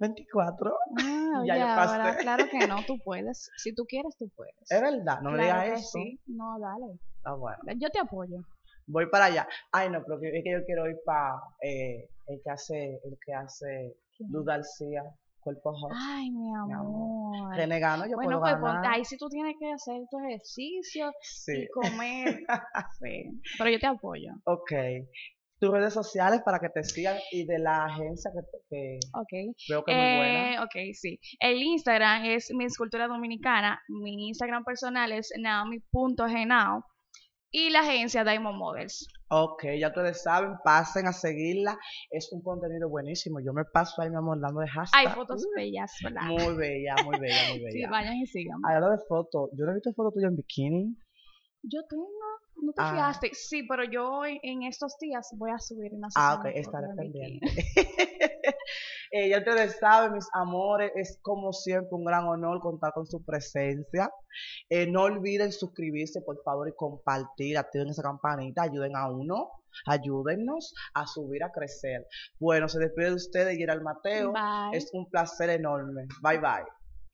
24. 0.00 0.74
Ah, 1.00 1.42
Ya 1.46 1.54
oye, 1.54 1.60
yo 1.60 1.66
ahora, 1.68 2.04
pasé. 2.04 2.18
claro 2.18 2.44
que 2.50 2.66
no, 2.66 2.76
tú 2.86 2.98
puedes. 3.04 3.50
Si 3.58 3.74
tú 3.74 3.84
quieres, 3.84 4.14
tú 4.18 4.28
puedes. 4.34 4.54
Es 4.70 4.80
verdad, 4.80 5.20
no 5.20 5.30
me 5.30 5.38
Claro 5.38 5.62
digas 5.62 5.64
que 5.64 5.80
eso. 5.80 5.90
sí. 5.92 6.20
No, 6.26 6.58
dale. 6.58 6.98
Ah, 7.24 7.34
bueno. 7.34 7.58
Yo 7.76 7.90
te 7.90 7.98
apoyo. 7.98 8.38
Voy 8.86 9.08
para 9.10 9.26
allá. 9.26 9.48
Ay, 9.72 9.90
no, 9.90 10.02
pero 10.04 10.18
es 10.22 10.42
que 10.44 10.50
yo 10.52 10.64
quiero 10.64 10.88
ir 10.88 10.96
para 11.04 11.34
eh, 11.62 12.08
el 12.26 12.40
que 12.42 12.50
hace, 12.50 13.00
el 13.04 13.18
que 13.24 13.32
hace. 13.34 13.96
Luz 14.30 14.44
García, 14.44 15.02
Cuerpo 15.44 15.72
Hot. 15.74 15.92
Ay, 15.94 16.30
mi 16.30 16.52
amor. 16.54 16.74
amor. 16.74 17.56
Renegando, 17.56 18.06
yo 18.06 18.16
Bueno, 18.16 18.40
puedo 18.40 18.58
pues 18.60 18.72
ganar. 18.72 18.92
ahí 18.94 19.04
sí 19.04 19.16
tú 19.18 19.28
tienes 19.28 19.54
que 19.60 19.70
hacer 19.72 20.00
tu 20.10 20.18
ejercicio 20.26 21.12
Sí. 21.20 21.52
y 21.62 21.68
comer. 21.68 22.40
sí. 23.00 23.40
Pero 23.58 23.70
yo 23.70 23.78
te 23.78 23.86
apoyo. 23.86 24.32
Ok. 24.46 24.72
Tus 25.60 25.70
redes 25.70 25.94
sociales 25.94 26.42
para 26.44 26.58
que 26.58 26.68
te 26.68 26.82
sigan 26.82 27.16
y 27.30 27.46
de 27.46 27.58
la 27.58 27.84
agencia 27.84 28.30
que, 28.34 28.40
que 28.68 28.98
Ok. 29.14 29.54
veo 29.70 29.84
que 29.84 29.92
es 29.92 29.96
muy 29.98 30.16
buena. 30.16 30.54
Eh, 30.54 30.58
ok, 30.60 30.94
sí. 30.94 31.18
El 31.38 31.62
Instagram 31.62 32.24
es 32.24 32.50
mi 32.52 32.64
escultura 32.64 33.06
dominicana. 33.06 33.80
Mi 33.88 34.28
Instagram 34.28 34.64
personal 34.64 35.12
es 35.12 35.32
naomi.genao. 35.40 36.84
Y 37.56 37.70
la 37.70 37.80
agencia 37.82 38.24
Diamond 38.24 38.58
Models. 38.58 39.08
Ok, 39.28 39.62
ya 39.78 39.86
ustedes 39.88 40.24
saben, 40.24 40.54
pasen 40.64 41.06
a 41.06 41.12
seguirla. 41.12 41.78
Es 42.10 42.32
un 42.32 42.42
contenido 42.42 42.88
buenísimo. 42.88 43.38
Yo 43.38 43.52
me 43.52 43.64
paso 43.64 44.02
ahí, 44.02 44.10
mi 44.10 44.16
amor, 44.16 44.40
dando 44.40 44.60
de 44.60 44.66
hashtag. 44.68 45.06
Hay 45.06 45.14
fotos 45.14 45.46
bellas, 45.54 45.92
¿verdad? 46.02 46.22
Muy 46.22 46.56
bella, 46.56 46.98
muy 46.98 47.16
bella, 47.20 47.44
muy 47.48 47.58
Sí, 47.70 47.78
bella. 47.78 47.90
vayan 47.90 48.16
y 48.16 48.26
sigan. 48.26 48.58
Habla 48.64 48.90
de 48.90 48.98
fotos. 49.08 49.50
Yo 49.56 49.66
no 49.66 49.70
he 49.70 49.74
visto 49.74 49.92
fotos 49.94 50.14
tuyas 50.14 50.30
en 50.30 50.36
bikini. 50.36 50.96
Yo 51.62 51.80
tengo, 51.88 52.08
no 52.60 52.72
te 52.72 52.82
Ah. 52.82 52.90
fijaste. 52.90 53.30
Sí, 53.34 53.62
pero 53.68 53.84
yo 53.84 54.22
en 54.26 54.64
estos 54.64 54.96
días 55.00 55.28
voy 55.38 55.52
a 55.52 55.58
subir 55.60 55.92
una 55.94 56.08
Ah, 56.16 56.34
ok, 56.40 56.46
estaré 56.56 56.88
pendiente. 56.96 57.46
Eh, 59.16 59.28
ya 59.28 59.38
ustedes 59.38 59.78
saben, 59.78 60.12
mis 60.14 60.28
amores, 60.32 60.90
es 60.96 61.20
como 61.22 61.52
siempre 61.52 61.90
un 61.92 62.04
gran 62.04 62.26
honor 62.26 62.58
contar 62.58 62.92
con 62.92 63.06
su 63.06 63.24
presencia. 63.24 64.10
Eh, 64.68 64.88
no 64.90 65.02
olviden 65.02 65.52
suscribirse, 65.52 66.20
por 66.22 66.42
favor, 66.42 66.68
y 66.68 66.72
compartir, 66.74 67.56
activen 67.56 67.90
esa 67.90 68.02
campanita, 68.02 68.62
ayuden 68.62 68.96
a 68.96 69.08
uno, 69.08 69.50
ayúdennos 69.86 70.74
a 70.94 71.06
subir, 71.06 71.44
a 71.44 71.52
crecer. 71.52 72.08
Bueno, 72.40 72.68
se 72.68 72.80
despide 72.80 73.10
de 73.10 73.14
ustedes, 73.14 73.56
Gerald 73.56 73.82
Mateo. 73.82 74.32
Bye. 74.32 74.76
Es 74.76 74.90
un 74.92 75.08
placer 75.08 75.48
enorme. 75.48 76.08
Bye 76.20 76.38
bye. 76.38 76.83